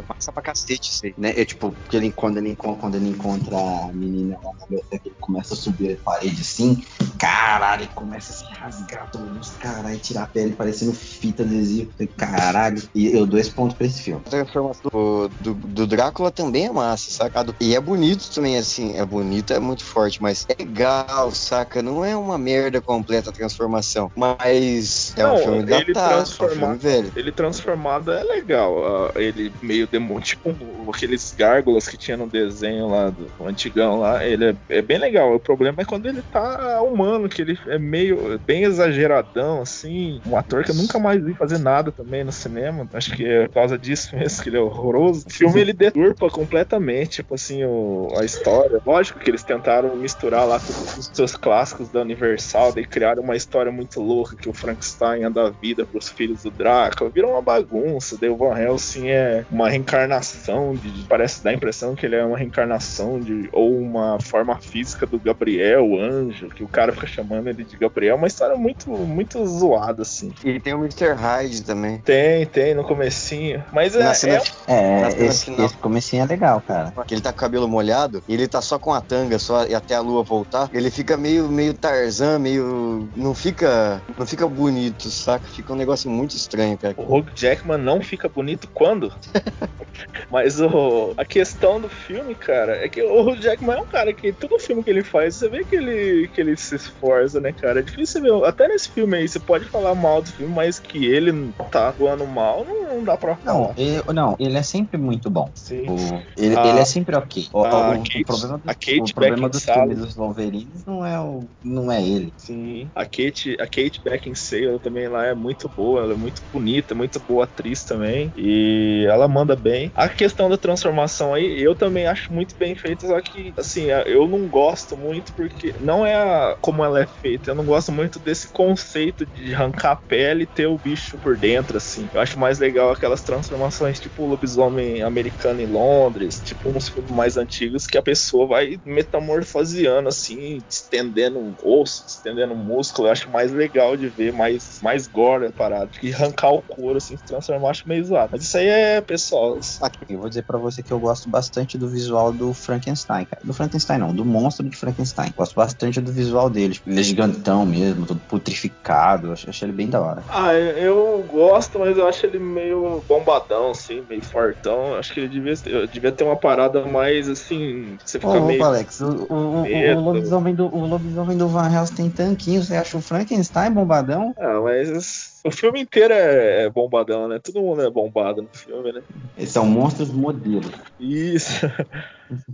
[0.07, 1.13] massa pra cacete isso aí.
[1.17, 1.33] Né?
[1.35, 5.15] Eu, tipo, porque ele, quando, ele, quando ele encontra a menina lá na biblioteca, ele
[5.19, 6.83] começa a subir a parede assim,
[7.17, 11.91] caralho, ele começa a se rasgar todo os caralho, tirar a pele parecendo fita adesiva.
[12.17, 12.81] Caralho.
[12.93, 14.21] E eu dois pontos pra esse filme.
[14.25, 17.55] A transformação do, do, do Drácula também é massa, sacado?
[17.59, 21.74] E é bonito também, assim, é bonito, é muito forte, mas é legal, saca?
[21.81, 24.11] Não é uma merda completa a transformação.
[24.15, 27.11] Mas é não, um filme ele datado, é um filme velho.
[27.15, 29.11] Ele transformado é legal.
[29.15, 30.55] Ele meio demônio, tipo
[30.89, 34.25] aqueles gárgulas que tinha no desenho lá do antigão lá.
[34.25, 35.33] Ele é, é, bem legal.
[35.33, 40.21] O problema é quando ele tá humano, que ele é meio bem exageradão, assim.
[40.25, 42.87] Um ator que eu nunca mais vi fazer nada também no cinema.
[42.93, 45.25] Acho que é por causa disso mesmo, que ele é horroroso.
[45.27, 48.81] O filme ele deturpa completamente, tipo assim, o, a história.
[48.85, 53.35] Lógico que eles tentaram misturar lá com os seus clássicos da Universal, daí criaram uma
[53.35, 57.41] história muito louca que o Frankenstein anda a vida pros filhos do Drácula, virou uma
[57.41, 62.15] bagunça, daí o Van Helsing é uma reencarnação de, parece dar a impressão que ele
[62.15, 66.91] é uma reencarnação de ou uma forma física do Gabriel, o anjo, que o cara
[66.93, 70.33] fica chamando ele de Gabriel, uma história muito muito zoada assim.
[70.43, 71.13] E tem o Mr.
[71.13, 71.99] Hyde também.
[71.99, 76.93] Tem, tem no comecinho, mas é, cena, é, é esse, esse comecinho é legal, cara.
[77.05, 79.65] Que ele tá com o cabelo molhado e ele tá só com a tanga só
[79.65, 84.47] e até a lua voltar, ele fica meio meio Tarzan, meio não fica não fica
[84.47, 85.45] bonito, saca?
[85.47, 86.93] Fica um negócio muito estranho, cara.
[86.97, 89.11] O Hugh Jackman não fica bonito quando?
[90.29, 94.13] Mas o, a questão do filme, cara, é que o Hugh Jackman é um cara
[94.13, 97.51] que todo filme que ele faz, você vê que ele, que ele se esforça, né,
[97.51, 97.79] cara?
[97.79, 98.45] É difícil ver.
[98.45, 102.25] Até nesse filme aí, você pode falar mal do filme, mas que ele tá atuando
[102.27, 103.59] mal, não, não dá pra falar.
[103.59, 105.49] Não ele, não, ele é sempre muito bom.
[105.53, 105.85] Sim.
[105.89, 107.47] O, ele, ele é sempre ok.
[107.53, 111.43] O, o, Kate, o problema, do, o problema dos filmes dos Wolverines não é, o,
[111.63, 112.33] não é ele.
[112.37, 112.91] Sim.
[112.95, 117.19] A Kate, a Kate Beckinsale também lá é muito boa, ela é muito bonita, muito
[117.19, 118.31] boa atriz também.
[118.35, 119.91] E ela manda bem.
[119.95, 124.27] A questão da transformação aí, eu também acho muito bem feita, só que, assim, eu
[124.27, 127.51] não gosto muito porque não é a, como ela é feita.
[127.51, 131.37] Eu não gosto muito desse conceito de arrancar a pele e ter o bicho por
[131.37, 132.09] dentro, assim.
[132.13, 137.11] Eu acho mais legal aquelas transformações tipo o lobisomem americano em Londres, tipo uns filmes
[137.15, 143.07] mais antigos que a pessoa vai metamorfoseando, assim, estendendo o osso, estendendo o músculo.
[143.07, 145.87] Eu acho mais legal de ver, mais, mais gore a parada.
[145.87, 148.29] Que arrancar o couro, assim, se transformar, acho meio zoado.
[148.31, 149.59] Mas isso aí é pessoal.
[149.81, 153.41] Aqui, eu vou dizer para você que eu gosto bastante do visual do Frankenstein, cara.
[153.43, 155.33] Do Frankenstein não, do monstro de Frankenstein.
[155.35, 156.73] Gosto bastante do visual dele.
[156.73, 159.31] Tipo, ele é gigantão mesmo, todo putrificado.
[159.31, 160.23] Acho, acho ele bem da hora.
[160.29, 164.95] Ah, eu gosto, mas eu acho ele meio bombadão, assim, meio fortão.
[164.95, 165.53] Acho que ele devia,
[165.91, 167.97] devia ter uma parada mais assim.
[168.03, 168.59] Você fica Ô, meio.
[168.59, 172.63] Opa, Alex, o, o, o, o, lobisomem do, o lobisomem do Van Helsing tem tanquinho.
[172.63, 174.33] Você acha o Frankenstein bombadão?
[174.37, 177.39] Ah, mas o filme inteiro é, é, bombadão, né?
[177.39, 179.01] Todo mundo é bombado no filme, né?
[179.37, 180.71] Eles são monstros modelos.
[180.99, 181.67] Isso.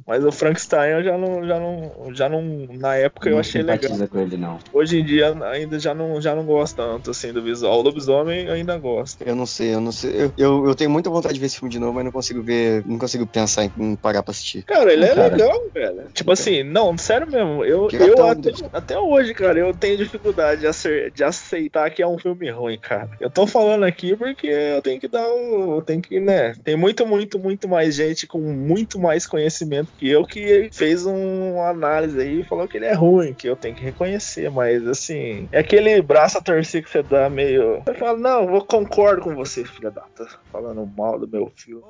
[0.05, 2.41] Mas o Frankenstein eu já não, já não, já não
[2.73, 4.07] na época não eu achei legal.
[4.07, 4.59] com ele não.
[4.73, 7.79] Hoje em dia ainda já não, já não gosto tanto assim do visual.
[7.79, 9.21] O lobisomem eu ainda gosto.
[9.23, 10.11] Eu não sei, eu não sei.
[10.23, 12.41] Eu, eu, eu, tenho muita vontade de ver esse filme de novo, mas não consigo
[12.41, 14.63] ver, não consigo pensar em, em parar pra assistir.
[14.63, 15.35] Cara, ele é cara.
[15.35, 16.03] legal, velho.
[16.13, 17.63] Tipo assim, não, sério mesmo.
[17.63, 22.07] Eu, eu até, até, hoje, cara, eu tenho dificuldade de, acer, de aceitar que é
[22.07, 23.09] um filme ruim, cara.
[23.19, 26.53] Eu tô falando aqui porque eu tenho que dar o, eu tenho que, né?
[26.63, 31.53] Tem muito, muito, muito mais gente com muito mais conhecimento que eu que fez um,
[31.53, 34.85] uma análise aí e falou que ele é ruim, que eu tenho que reconhecer, mas
[34.87, 37.81] assim, é aquele braço a torcer que você dá meio.
[37.85, 40.01] Você fala, não, eu concordo com você, filha da.
[40.01, 41.83] Tá falando mal do meu filme.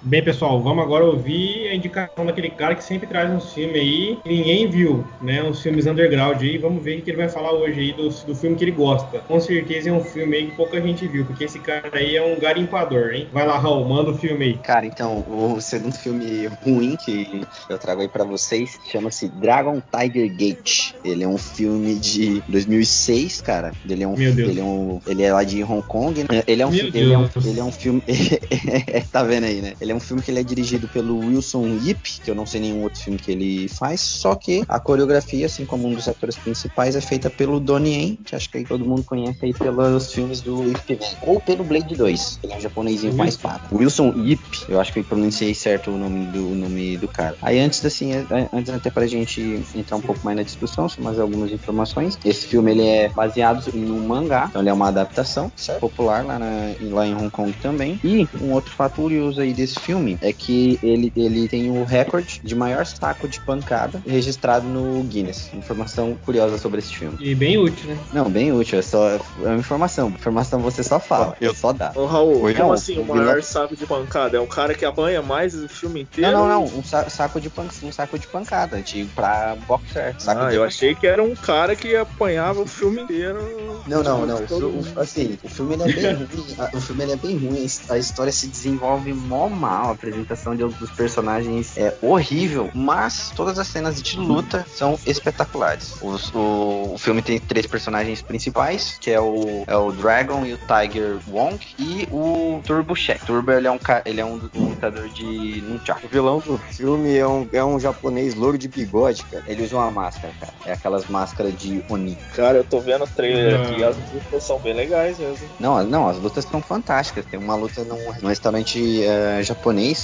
[0.00, 4.18] Bem, pessoal, vamos agora ouvir a indicação daquele cara que sempre traz um filme aí
[4.22, 5.42] que ninguém viu, né?
[5.42, 6.56] Uns filmes underground aí.
[6.56, 9.18] Vamos ver o que ele vai falar hoje aí do, do filme que ele gosta.
[9.18, 12.22] Com certeza é um filme aí que pouca gente viu, porque esse cara aí é
[12.22, 13.28] um garimpador, hein?
[13.32, 14.54] Vai lá, Raul, manda o filme aí.
[14.58, 20.32] Cara, então, o segundo filme ruim que eu trago aí para vocês chama-se Dragon Tiger
[20.36, 20.92] Gate.
[21.04, 23.72] Ele é um filme de 2006, cara.
[23.88, 24.48] Ele é um, Meu Deus.
[24.48, 26.20] ele é um, ele é lá de Hong Kong.
[26.20, 26.44] Né?
[26.46, 28.02] Ele é um, Meu ele é um, ele é um filme,
[29.10, 29.72] tá vendo aí, né?
[29.80, 32.60] Ele é um filme que ele é dirigido pelo Wilson Yip, que eu não sei
[32.60, 36.36] nenhum outro filme que ele faz, só que a coreografia, assim como um dos atores
[36.36, 40.12] principais, é feita pelo Donnie Yen, que acho que aí todo mundo conhece aí pelos
[40.12, 43.62] filmes do Ip Man, ou pelo Blade 2, ele é um japonesinho com a espada.
[43.72, 47.36] Wilson Yip, eu acho que eu pronunciei certo o nome do, o nome do cara.
[47.42, 48.12] Aí antes assim,
[48.52, 52.18] antes até pra gente entrar um pouco mais na discussão, só mais algumas informações.
[52.24, 55.80] Esse filme ele é baseado em um mangá, então ele é uma adaptação certo?
[55.80, 58.00] popular lá, na, lá em Hong Kong também.
[58.02, 62.40] E um outro fato curioso aí desse filme é que ele, ele tem o recorde
[62.42, 65.50] de maior saco de pancada registrado no Guinness.
[65.54, 67.16] Informação curiosa sobre esse filme.
[67.20, 67.98] E bem útil, né?
[68.12, 68.78] Não, bem útil.
[68.78, 70.08] É só é uma informação.
[70.08, 71.36] Informação você só fala.
[71.40, 71.92] Eu só dá.
[71.94, 74.36] Ô, Raul, Oi, como não, assim o maior vilão- saco de pancada?
[74.36, 76.30] É um cara que apanha mais o filme inteiro?
[76.32, 76.78] Não, não, não.
[76.78, 78.80] Um sa- saco de, pan um saco de pancada.
[78.82, 80.14] De, pra boxer.
[80.18, 83.38] Saco Ah, de eu achei que era um cara que apanhava o filme inteiro.
[83.86, 84.36] Não, não, não.
[84.36, 86.26] O, assim, o filme ele é bem ruim.
[86.58, 87.66] a- O filme ele é bem ruim.
[87.88, 89.67] A história se desenvolve mó mal.
[89.68, 92.70] A apresentação de, dos personagens é horrível.
[92.74, 95.96] Mas todas as cenas de luta são espetaculares.
[96.02, 100.54] Os- o, o filme tem três personagens principais, que é o, é o Dragon e
[100.54, 103.24] o Tiger Wong e o Turbo Shack.
[103.26, 106.06] Turbo ele é um, ele é um, um lutador de nunchaku.
[106.06, 109.44] O vilão do filme é um, é um japonês louro de bigode, cara.
[109.46, 110.52] Ele usa uma máscara, cara.
[110.64, 112.16] É aquelas máscaras de Oni.
[112.34, 113.62] Cara, eu tô vendo o trailer Ah.
[113.70, 115.46] aqui, as lutas são bem legais mesmo.
[115.60, 117.24] Não, as- não, as lutas são fantásticas.
[117.26, 119.57] Tem uma luta num, num restaurante eh, japonês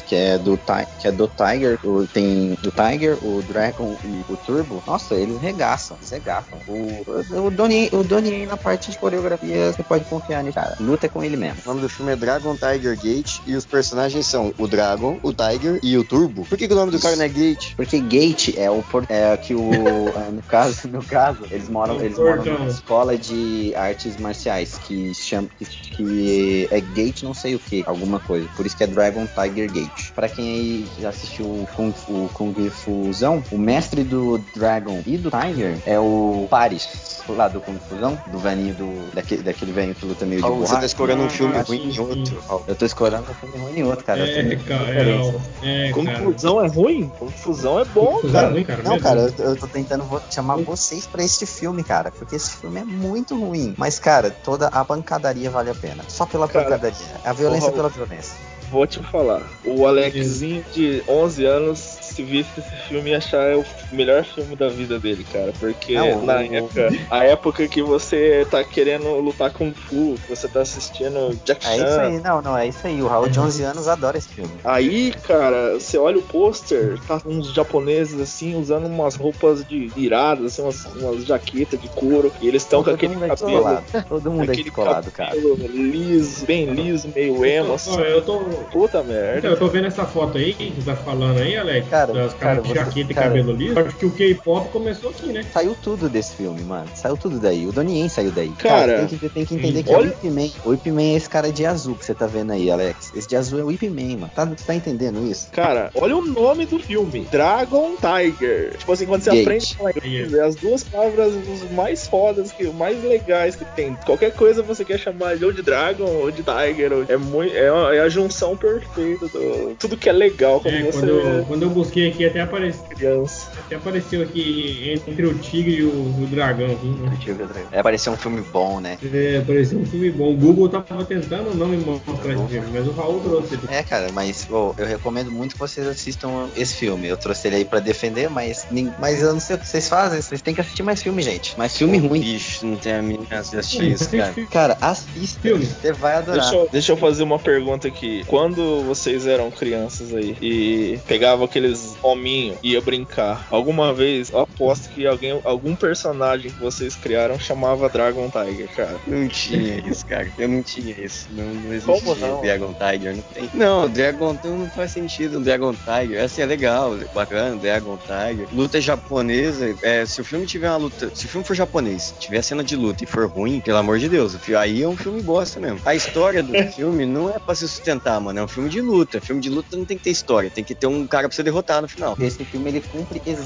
[0.06, 0.58] que é do
[1.00, 4.82] que é do Tiger, o- tem do Tiger, o Dragon e o Turbo.
[4.86, 6.58] Nossa, eles regaçam, eles regaçam.
[6.68, 10.76] O, o, Donnie, o Donnie na parte de coreografia, você pode confiar nisso, cara.
[10.80, 11.58] Luta é com ele mesmo.
[11.64, 15.32] O nome do filme é Dragon Tiger Gate e os personagens são o Dragon, o
[15.32, 16.44] Tiger e o Turbo.
[16.44, 17.74] Por que, que o nome do cara não é Gate?
[17.76, 19.70] Porque Gate é o por- é que o
[20.08, 25.12] é, no caso no caso eles moram eles moram numa escola de artes marciais que
[25.14, 28.86] chama que, que é Gate não sei o que alguma coisa por isso que é
[28.86, 34.02] Dragon Tiger Gate Pra quem aí já assistiu o Kung Fu Kung Fusão o mestre
[34.04, 39.10] do Dragon e do Tiger é o Paris lá do Kung Fusão do velhinho do
[39.14, 41.90] daquele, daquele velhinho que luta meio de Raul, você tá escolhendo um filme Ah, ruim
[41.90, 42.38] em outro.
[42.46, 42.64] Raul.
[42.68, 44.84] eu tô escolhendo um filme ruim em outro cara É, tenho cara.
[44.90, 46.18] É, é, cara.
[46.20, 47.08] Confusão é ruim?
[47.18, 48.58] Confusão é bom, Confusão, cara.
[48.58, 48.82] hein, cara?
[48.82, 52.80] Não, cara, eu, eu tô tentando chamar vocês pra este filme, cara, porque esse filme
[52.80, 53.74] é muito ruim.
[53.78, 56.04] Mas, cara, toda a pancadaria vale a pena.
[56.08, 57.06] Só pela Cara, pancadaria.
[57.24, 58.34] A violência pela violência.
[58.74, 59.40] Vou te falar.
[59.64, 63.62] O Alexinho de 11 anos Alex visse esse filme e achar o
[63.92, 65.52] melhor filme da vida dele, cara.
[65.58, 70.60] Porque não, na época, a época que você tá querendo lutar com Fu, você tá
[70.60, 71.70] assistindo Jack Chan.
[71.70, 73.02] É isso aí, não, não, é isso aí.
[73.02, 74.50] O Raul de 11 anos adora esse filme.
[74.64, 80.46] Aí, cara, você olha o pôster, tá uns japoneses assim, usando umas roupas de iradas,
[80.46, 83.82] assim, umas, umas jaquetas de couro, e eles estão com aquele cabelo.
[83.92, 85.34] É todo mundo é descolado, cara.
[85.34, 87.98] Liso, bem liso, meio emo, assim.
[87.98, 88.40] Eu tô.
[88.72, 89.38] Puta merda.
[89.38, 91.88] Então, eu tô vendo essa foto aí que você tá falando aí, Alex.
[91.88, 93.73] Cara, das cara, de você, jaqueta e cara, cabelo liso.
[93.76, 95.44] Acho que o K-pop começou aqui, né?
[95.52, 96.88] Saiu tudo desse filme, mano.
[96.94, 97.66] Saiu tudo daí.
[97.66, 98.50] O Donnie saiu daí.
[98.50, 100.08] Cara, cara tem, que, tem que entender que olha...
[100.08, 100.50] é o Ip Man.
[100.64, 103.12] O Ip Man é esse cara de azul que você tá vendo aí, Alex.
[103.14, 104.30] Esse de azul é o Ip Man, mano.
[104.34, 105.48] Tá, tá entendendo isso?
[105.50, 108.76] Cara, olha o nome do filme: Dragon Tiger.
[108.76, 109.42] Tipo assim, quando você Gate.
[109.42, 113.64] aprende a falar inglês, é as duas palavras os mais fodas, que, mais legais que
[113.64, 113.94] tem.
[114.04, 116.92] Qualquer coisa você quer chamar de ou de Dragon ou de Tiger.
[116.92, 117.04] Ou...
[117.08, 120.98] É, muito, é, é, a junção perfeita do tudo que é legal quando é, você.
[120.98, 122.84] Quando eu, quando eu busquei aqui, até apareceu.
[122.84, 123.50] Criança.
[123.74, 126.70] Até apareceu aqui entre o Tigre e o, o Dragão.
[127.12, 127.66] Aqui, né?
[127.72, 128.98] É, apareceu um filme bom, né?
[129.12, 130.32] É, apareceu um filme bom.
[130.32, 133.62] O Google tava tentando não me mostrar esse filme, mas o Raul trouxe ele.
[133.68, 137.08] É, cara, mas oh, eu recomendo muito que vocês assistam esse filme.
[137.08, 138.66] Eu trouxe ele aí pra defender, mas,
[138.98, 140.20] mas eu não sei o que vocês fazem.
[140.20, 141.58] Vocês têm que assistir mais filme, gente.
[141.58, 142.20] Mais filme ruim.
[142.20, 144.34] Ixi, não tem a mínima de assistir isso, cara.
[144.50, 145.40] Cara, assista.
[145.40, 145.66] Filme.
[145.66, 146.40] Você vai adorar.
[146.40, 148.22] Deixa eu, deixa eu fazer uma pergunta aqui.
[148.26, 154.40] Quando vocês eram crianças aí e pegavam aqueles hominhos e ia brincar, alguma vez eu
[154.40, 158.96] aposto que alguém, algum personagem que vocês criaram chamava Dragon Tiger, cara.
[159.06, 160.30] Não tinha isso, cara.
[160.38, 161.28] Eu não tinha isso.
[161.32, 162.42] Não, não existia Como não?
[162.42, 163.16] Dragon Tiger.
[163.16, 163.50] Não tem.
[163.54, 165.40] Não, Dragon não faz sentido.
[165.40, 166.18] Dragon Tiger.
[166.18, 168.46] Essa é legal, bacana, Dragon Tiger.
[168.52, 169.74] Luta japonesa.
[169.82, 171.10] É, se o filme tiver uma luta.
[171.14, 174.10] Se o filme for japonês, tiver cena de luta e for ruim, pelo amor de
[174.10, 175.80] Deus, aí é um filme bosta mesmo.
[175.86, 178.40] A história do filme não é pra se sustentar, mano.
[178.40, 179.20] É um filme de luta.
[179.22, 180.50] Filme de luta não tem que ter história.
[180.50, 182.14] Tem que ter um cara pra você derrotar no final.
[182.20, 183.43] Esse filme ele cumpre exatamente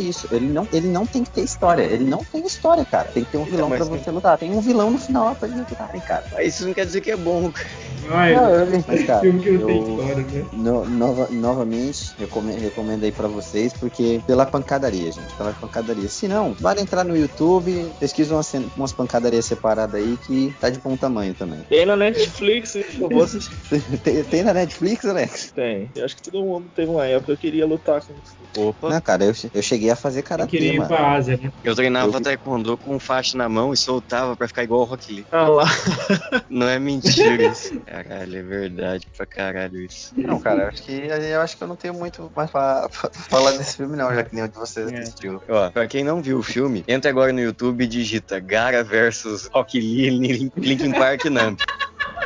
[0.00, 0.28] isso.
[0.30, 1.82] Ele não, ele não tem que ter história.
[1.82, 3.08] Ele não tem história, cara.
[3.08, 4.38] Tem que ter um vilão então, pra você lutar.
[4.38, 6.24] Tem um vilão no final lá pra eles lutarem, cara.
[6.32, 7.68] Mas isso não quer dizer que é bom, cara.
[8.08, 10.44] Não, eu, mas, cara, filme que não eu, tem história, né?
[10.52, 15.32] No, nova, novamente, recomendo, recomendo aí pra vocês, porque pela pancadaria, gente.
[15.36, 16.08] Pela pancadaria.
[16.08, 20.78] Se não, vai entrar no YouTube, pesquisa umas, umas pancadarias separadas aí que tá de
[20.80, 21.60] bom tamanho também.
[21.68, 23.54] Tem na Netflix, eu vou assistir.
[24.04, 25.52] tem, tem, na Netflix, Alex?
[25.52, 25.90] Tem.
[25.94, 28.68] Eu acho que todo mundo teve uma época que eu queria lutar com isso.
[28.68, 28.90] Opa.
[28.90, 30.88] Não, cara, eu, eu cheguei a fazer karatê, Eu queria ir mano.
[30.88, 31.52] pra Ásia, né?
[31.62, 32.20] Eu treinava eu...
[32.20, 35.26] taekwondo com faixa na mão e soltava pra ficar igual o Rock Lee.
[35.32, 35.64] Ah lá.
[36.48, 37.78] Não é mentira isso.
[37.80, 40.12] Caralho, é verdade pra caralho isso.
[40.16, 43.10] Não, cara, eu acho que eu acho que eu não tenho muito mais pra, pra
[43.12, 44.98] falar desse filme, não, já que nenhum de vocês É.
[44.98, 45.42] assistiu.
[45.48, 49.48] Ó, pra quem não viu o filme, entra agora no YouTube e digita Gara versus
[49.52, 51.60] Rock Lee Lin- Linkin Park Namp.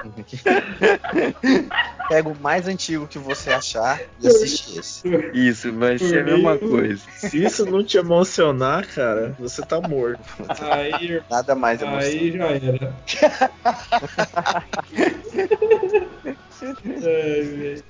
[2.08, 5.02] Pega o mais antigo que você achar e assiste esse.
[5.34, 7.02] Isso, vai ser a mesma coisa.
[7.10, 10.22] Se isso não te emocionar, cara, você tá morto.
[10.72, 12.18] Aí, Nada mais emocionante.
[12.18, 12.96] aí já era.
[16.62, 17.84] Ai, velho.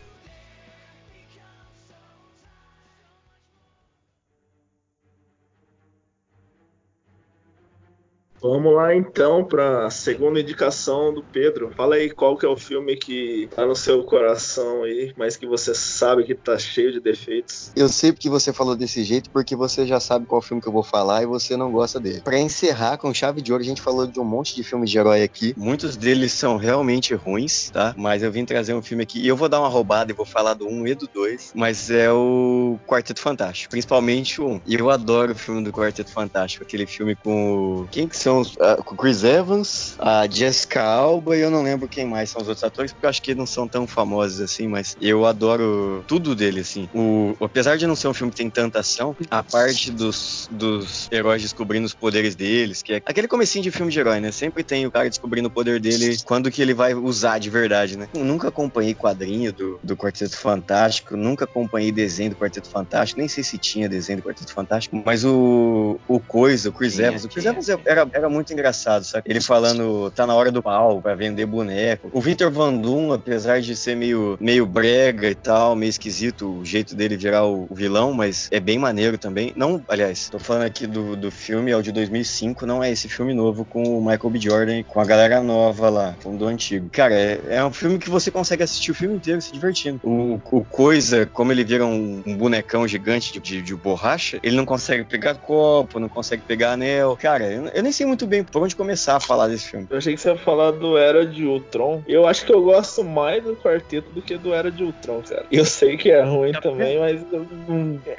[8.40, 11.72] Vamos lá então pra segunda indicação do Pedro.
[11.76, 15.46] Fala aí qual que é o filme que tá no seu coração aí, mas que
[15.46, 17.72] você sabe que tá cheio de defeitos.
[17.74, 20.72] Eu sei porque você falou desse jeito, porque você já sabe qual filme que eu
[20.72, 22.20] vou falar e você não gosta dele.
[22.20, 24.98] Pra encerrar com chave de ouro, a gente falou de um monte de filmes de
[24.98, 25.52] herói aqui.
[25.56, 27.94] Muitos deles são realmente ruins, tá?
[27.96, 30.26] Mas eu vim trazer um filme aqui e eu vou dar uma roubada e vou
[30.26, 34.60] falar do 1 e do 2, mas é o Quarteto Fantástico, principalmente o 1.
[34.66, 38.56] E eu adoro o filme do Quarteto Fantástico, aquele filme com quem que são os...
[38.60, 42.42] ah, com o Chris Evans, a Jessica Alba e eu não lembro quem mais são
[42.42, 46.04] os outros atores, porque eu acho que não são tão famosos assim, mas eu adoro
[46.06, 46.88] tudo dele, assim.
[46.94, 51.08] O, apesar de não ser um filme que tem tanta ação, a parte dos, dos
[51.10, 54.32] heróis descobrindo os poderes deles, que é aquele comecinho de filme de herói, né?
[54.32, 57.96] Sempre tem o cara descobrindo o poder dele, quando que ele vai usar de verdade,
[57.96, 58.08] né?
[58.14, 63.28] Eu nunca acompanhei quadrinho do, do Quarteto Fantástico, nunca acompanhei desenho do Quarteto Fantástico, nem
[63.28, 67.28] sei se tinha desenho do Quarteto Fantástico, mas o, o Coisa, o Chris Evans, o
[67.28, 67.44] Chris.
[67.44, 69.24] Evans era, era muito engraçado, sabe?
[69.26, 72.08] Ele falando, tá na hora do pau pra vender boneco.
[72.12, 76.64] O Victor Van Doom, apesar de ser meio, meio brega e tal, meio esquisito o
[76.64, 79.52] jeito dele virar o, o vilão, mas é bem maneiro também.
[79.54, 83.08] Não, aliás, tô falando aqui do, do filme, é o de 2005, não é esse
[83.08, 84.38] filme novo com o Michael B.
[84.40, 86.88] Jordan, com a galera nova lá, com do antigo.
[86.90, 90.00] Cara, é, é um filme que você consegue assistir o filme inteiro se divertindo.
[90.02, 94.56] O, o Coisa, como ele vira um, um bonecão gigante de, de, de borracha, ele
[94.56, 97.16] não consegue pegar copo, não consegue pegar anel.
[97.20, 99.86] Cara, eu, eu nem sei muito bem por onde começar a falar desse filme.
[99.90, 102.02] Eu achei que você ia falar do Era de Ultron.
[102.06, 105.46] Eu acho que eu gosto mais do quarteto do que do Era de Ultron, cara.
[105.50, 107.20] Eu sei que é ruim tá também, mas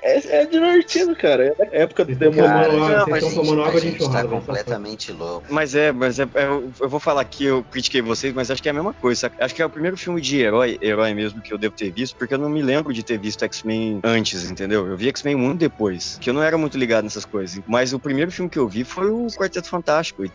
[0.01, 1.55] é, é, divertido, cara.
[1.59, 3.05] É época do demônio.
[3.05, 4.27] Vocês estão tomando água de enxurrada.
[4.27, 5.45] Tá completamente louco.
[5.49, 8.69] Mas é, mas é, é, eu vou falar aqui, eu critiquei vocês, mas acho que
[8.69, 9.31] é a mesma coisa.
[9.39, 12.15] Acho que é o primeiro filme de herói, herói mesmo, que eu devo ter visto,
[12.15, 14.87] porque eu não me lembro de ter visto X-Men antes, entendeu?
[14.87, 17.61] Eu vi X-Men muito depois, que eu não era muito ligado nessas coisas.
[17.67, 19.78] Mas o primeiro filme que eu vi foi o Quarteto Fantástico.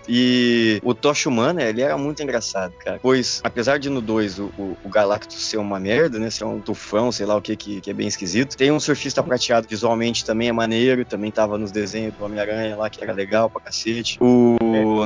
[0.08, 2.98] E o Tocha Humana, ele era muito engraçado, cara.
[3.00, 6.30] Pois, apesar de no 2 o, o, o, Galactus ser uma merda, né?
[6.30, 8.56] Ser um tufão, sei lá o que, que, que, é bem esquisito.
[8.56, 12.88] Tem um surfista prateado visualmente também é maneiro, também tava nos desenhos do Homem-Aranha lá,
[12.88, 14.18] que era legal pra cacete.
[14.20, 14.56] O,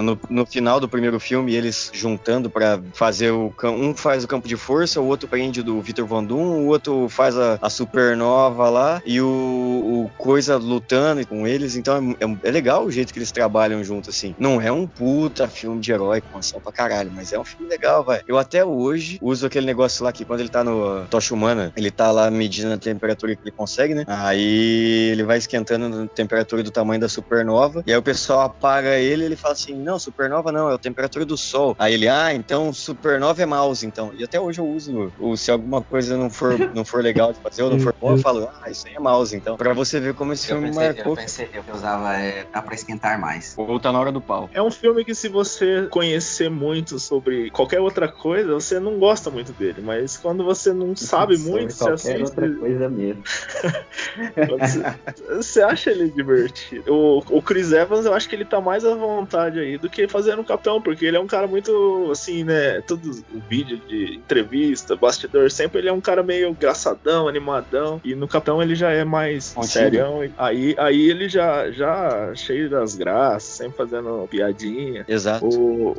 [0.02, 3.52] no, no final do primeiro filme, eles juntando para fazer o.
[3.64, 7.08] Um faz o campo de força, o outro prende do Victor Von Doom, o outro
[7.08, 11.76] faz a, a supernova lá, e o, o Coisa lutando com eles.
[11.76, 14.27] Então é, é, é legal o jeito que eles trabalham junto, assim.
[14.38, 17.68] Não é um puta filme de herói com ação pra caralho, mas é um filme
[17.70, 18.20] legal, vai.
[18.26, 21.90] Eu até hoje uso aquele negócio lá que quando ele tá no Tocha Humana, ele
[21.90, 24.04] tá lá medindo a temperatura que ele consegue, né?
[24.06, 28.96] Aí ele vai esquentando a temperatura do tamanho da supernova, e aí o pessoal apaga
[28.98, 31.74] ele e ele fala assim: não, supernova não, é a temperatura do sol.
[31.78, 34.12] Aí ele, ah, então supernova é mouse, então.
[34.14, 37.40] E até hoje eu uso, ou se alguma coisa não for, não for legal de
[37.40, 39.56] fazer ou não for bom, eu falo, ah, isso aí é mouse, então.
[39.56, 41.12] Pra você ver como esse eu filme pensei, marcou.
[41.12, 43.54] Eu pensei, eu usava, é, dá pra esquentar mais.
[43.56, 44.50] Ou tá na hora do pau.
[44.52, 49.30] É um filme que se você conhecer muito sobre qualquer outra coisa, você não gosta
[49.30, 52.22] muito dele, mas quando você não sabe muito, você assiste.
[52.22, 53.22] outra coisa mesmo.
[54.48, 56.92] você, você acha ele divertido.
[56.92, 60.08] O, o Chris Evans, eu acho que ele tá mais à vontade aí do que
[60.08, 62.80] fazendo um capitão, porque ele é um cara muito, assim, né?
[62.82, 68.00] Todo o vídeo de entrevista, bastidor, sempre ele é um cara meio engraçadão, animadão.
[68.04, 69.72] E no capitão ele já é mais Contigo.
[69.72, 70.20] serião.
[70.36, 75.04] Aí, aí ele já, já cheio das graças, sempre fazendo piadinha.
[75.08, 75.46] Exato.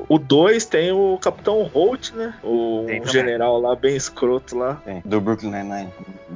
[0.07, 2.33] O 2 tem o Capitão Holt, né?
[2.43, 4.75] O um general lá, bem escroto lá.
[4.85, 5.01] Tem.
[5.05, 5.93] Do Brooklyn Nine-Nine.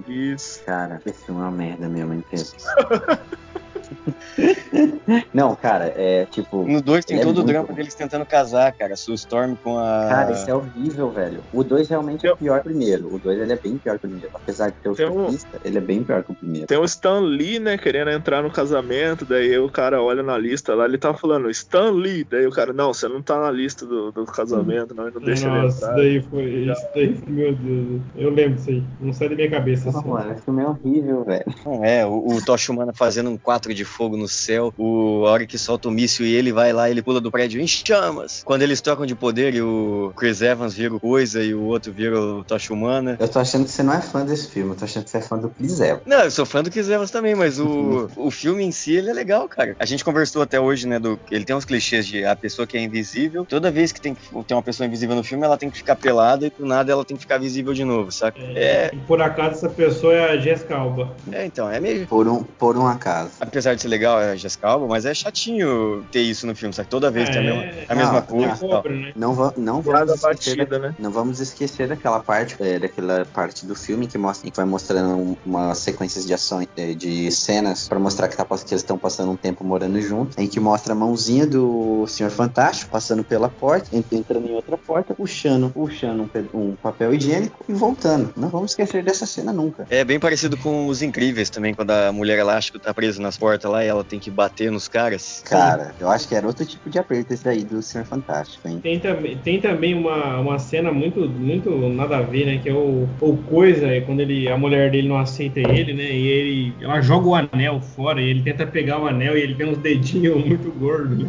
[0.08, 0.64] Isso.
[0.64, 2.48] Cara, esse é uma merda mesmo, inteiro.
[5.34, 6.64] Não, cara, é tipo.
[6.66, 7.74] No 2 tem todo é o drama bom.
[7.74, 8.96] deles tentando casar, cara.
[8.96, 10.08] Sue Storm com a.
[10.10, 11.44] Cara, isso é horrível, velho.
[11.54, 13.14] O 2 realmente é o pior primeiro.
[13.14, 14.30] O 2 ele é bem pior que o primeiro.
[14.34, 15.60] Apesar de ter o surfista, um...
[15.64, 16.68] ele é bem pior que o primeiro.
[16.68, 19.26] Tem o Stan Lee, né, querendo entrar no casamento.
[19.26, 22.24] Daí o cara olha na lista lá, ele tá falando Stan Lee.
[22.24, 25.48] Daí o cara, não, você não tá na lista do, do casamento, não, não deixa
[25.48, 26.28] Nossa, ele entrar.
[26.28, 26.44] Isso daí foi.
[26.44, 28.02] Isso daí, meu Deus.
[28.16, 28.84] Eu lembro disso aí.
[29.00, 29.92] Não sai da minha cabeça.
[29.92, 30.10] Não, assim.
[30.10, 31.46] mano, esse filme é horrível, velho.
[31.66, 35.32] Não é, o, o Tocha Humana fazendo um 4 de fogo no céu, o, a
[35.32, 38.42] hora que solta o míssil e ele vai lá, ele pula do prédio em chamas.
[38.46, 41.92] Quando eles trocam de poder e o Chris Evans vira o coisa e o outro
[41.92, 43.18] vira o Tocha Humana.
[43.20, 45.18] Eu tô achando que você não é fã desse filme, eu tô achando que você
[45.18, 46.04] é fã do Chris Evans.
[46.06, 49.10] Não, eu sou fã do Chris Evans também, mas o, o filme em si, ele
[49.10, 49.76] é legal, cara.
[49.80, 52.78] A gente conversou até hoje, né, do ele tem uns clichês de a pessoa que
[52.78, 55.78] é invisível, toda vez que tem, tem uma pessoa invisível no filme, ela tem que
[55.78, 58.40] ficar pelada e por nada ela tem que ficar visível de novo, saca?
[58.40, 58.92] É, é...
[59.08, 61.16] por acaso essa pessoa é a Jessica Alba.
[61.32, 62.08] É, então, é meio...
[62.08, 63.32] Por um, por um acaso.
[63.64, 66.74] Apesar de ser legal, é a Jessica Alba, mas é chatinho ter isso no filme,
[66.74, 66.90] sabe?
[66.90, 68.90] Toda vez é, tem a mesma, a mesma coisa.
[68.90, 69.14] né?
[69.16, 70.96] Não, va não vamos esquecer batida, da, né?
[71.00, 75.38] Não vamos esquecer daquela parte, é, daquela parte do filme que mostra que vai mostrando
[75.46, 79.32] umas sequências de ações, é, de cenas para mostrar que, tá, que eles estão passando
[79.32, 83.88] um tempo morando juntos, em que mostra a mãozinha do Senhor Fantástico passando pela porta,
[83.94, 88.34] entrando em outra porta, puxando, puxando um, um papel higiênico e voltando.
[88.36, 89.88] Não vamos esquecer dessa cena nunca.
[89.90, 93.53] É bem parecido com os Incríveis também, quando a mulher elástica tá presa nas portas
[93.68, 95.44] lá e ela tem que bater nos caras.
[95.46, 98.80] Cara, eu acho que era outro tipo de aperto esse aí do Senhor Fantástico, hein?
[98.82, 102.60] Tem também, tem também uma, uma cena muito, muito nada a ver, né?
[102.62, 106.04] Que é o, o Coisa, é quando ele, a mulher dele não aceita ele, né?
[106.04, 109.56] E ele, ela joga o anel fora e ele tenta pegar o anel e ele
[109.56, 111.28] tem uns dedinhos muito gordos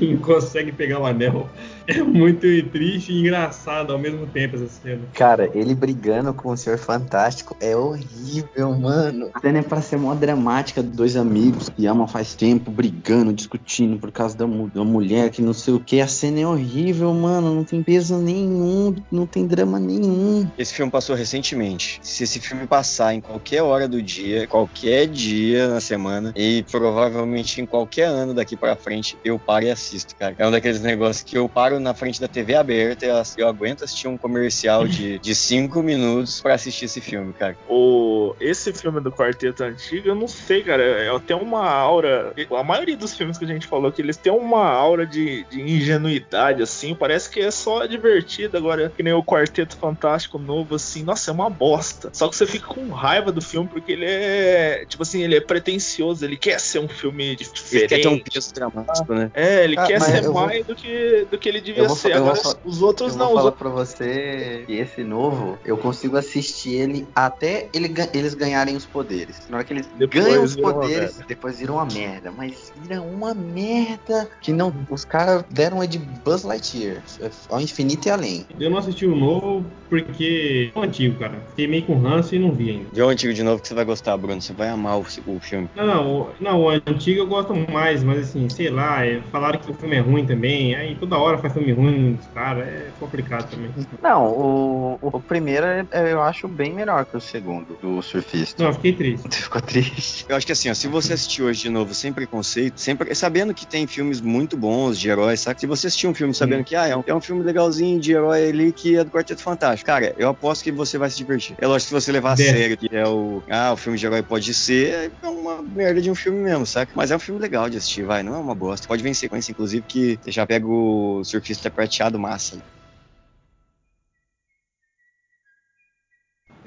[0.00, 1.48] e não consegue pegar o anel.
[1.88, 5.00] É muito triste e engraçado ao mesmo tempo essa cena.
[5.14, 9.30] Cara, ele brigando com o Senhor Fantástico é horrível, mano.
[9.32, 13.98] A cena é pra ser mó dramática, dois amigos que amam faz tempo, brigando, discutindo
[13.98, 16.00] por causa da, da mulher que não sei o que.
[16.00, 17.54] A cena é horrível, mano.
[17.54, 20.46] Não tem peso nenhum, não tem drama nenhum.
[20.58, 21.98] Esse filme passou recentemente.
[22.02, 27.62] Se esse filme passar em qualquer hora do dia, qualquer dia na semana, e provavelmente
[27.62, 30.34] em qualquer ano daqui para frente, eu paro e assisto, cara.
[30.38, 33.84] É um daqueles negócios que eu paro na frente da TV aberta e eu aguento
[33.84, 37.56] assistir um comercial de, de cinco minutos para assistir esse filme, cara.
[37.68, 40.82] O, esse filme do Quarteto Antigo, eu não sei, cara.
[40.82, 42.32] Eu tenho uma aura.
[42.50, 45.60] A maioria dos filmes que a gente falou que eles têm uma aura de, de
[45.60, 46.94] ingenuidade, assim.
[46.94, 48.56] Parece que é só divertido.
[48.56, 51.02] Agora, que nem o Quarteto Fantástico novo, assim.
[51.02, 52.10] Nossa, é uma bosta.
[52.12, 54.84] Só que você fica com raiva do filme porque ele é.
[54.86, 56.24] Tipo assim, ele é pretencioso.
[56.24, 57.76] Ele quer ser um filme diferente.
[57.76, 59.30] Ele quer ter um peso dramático, né?
[59.34, 60.74] É, ele ah, quer ser mais vou...
[60.74, 62.12] do, que, do que ele devia vou, ser.
[62.12, 63.26] Agora, os outros eu não.
[63.26, 68.34] Eu vou falar pra você que esse novo, eu consigo assistir ele até ele, eles
[68.34, 69.46] ganharem os poderes.
[69.48, 72.32] Na hora que eles depois ganham os poderes, depois viram uma merda.
[72.36, 74.74] Mas vira uma merda que não.
[74.90, 77.02] Os caras deram é de Buzz Lightyear
[77.48, 78.46] ao infinito e além.
[78.58, 81.34] Eu não assisti o novo porque é o antigo, cara.
[81.50, 82.86] Fiquei meio com ranço e não vi ainda.
[82.92, 84.40] Vê o antigo de novo que você vai gostar, Bruno.
[84.40, 85.68] Você vai amar o, o filme.
[85.74, 89.58] Não, não, o, não, o antigo eu gosto mais, mas assim, sei lá, é, falaram
[89.58, 90.74] que o filme é ruim também.
[90.74, 93.70] Aí toda hora faz filme ruim dos caras, é complicado também.
[94.02, 98.62] Não, o, o primeiro é, é, eu acho bem melhor que o segundo, do Surfista.
[98.62, 99.28] Não, fiquei triste.
[99.28, 100.26] Você ficou triste.
[100.28, 103.52] Eu acho que assim, ó, se você assistir hoje de novo sem preconceito, sempre sabendo
[103.52, 105.60] que tem filmes muito bons de heróis, sabe?
[105.60, 108.12] Se você assistir um filme sabendo que ah, é um, é um filme legalzinho de
[108.12, 111.56] herói ali que é do Quarteto Fantástico, cara, eu aposto que você vai se divertir.
[111.58, 113.42] É lógico que se você levar a sério que é o.
[113.50, 116.92] Ah, o filme de herói pode ser, é uma merda de um filme mesmo, saca?
[116.94, 118.86] Mas é um filme legal de assistir, vai, não é uma bosta.
[118.86, 122.56] Pode ver em sequência, inclusive, que você já pega o surfista prateado massa.
[122.56, 122.62] Né?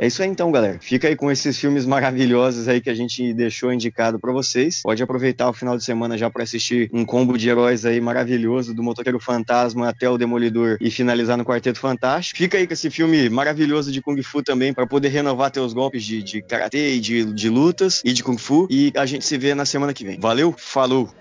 [0.02, 0.80] É isso aí então, galera.
[0.82, 4.82] Fica aí com esses filmes maravilhosos aí que a gente deixou indicado para vocês.
[4.82, 8.74] Pode aproveitar o final de semana já para assistir um combo de heróis aí maravilhoso,
[8.74, 12.40] do Motoqueiro Fantasma até o Demolidor e finalizar no Quarteto Fantástico.
[12.40, 16.04] Fica aí com esse filme maravilhoso de Kung Fu também para poder renovar teus golpes
[16.04, 18.68] de, de karatê e de, de lutas e de Kung Fu.
[18.72, 20.20] E a gente se vê na semana que vem.
[20.20, 21.14] Valeu, falou!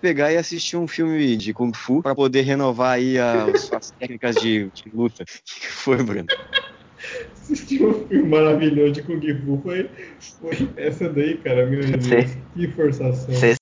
[0.00, 4.36] Pegar e assistir um filme de Kung Fu para poder renovar aí as, as técnicas
[4.36, 5.22] de, de luta.
[5.22, 6.26] O que foi, Bruno?
[7.32, 9.90] Assistir um filme maravilhoso de Kung Fu foi,
[10.40, 11.66] foi essa daí, cara.
[11.66, 13.34] Meu Deus, que forçação.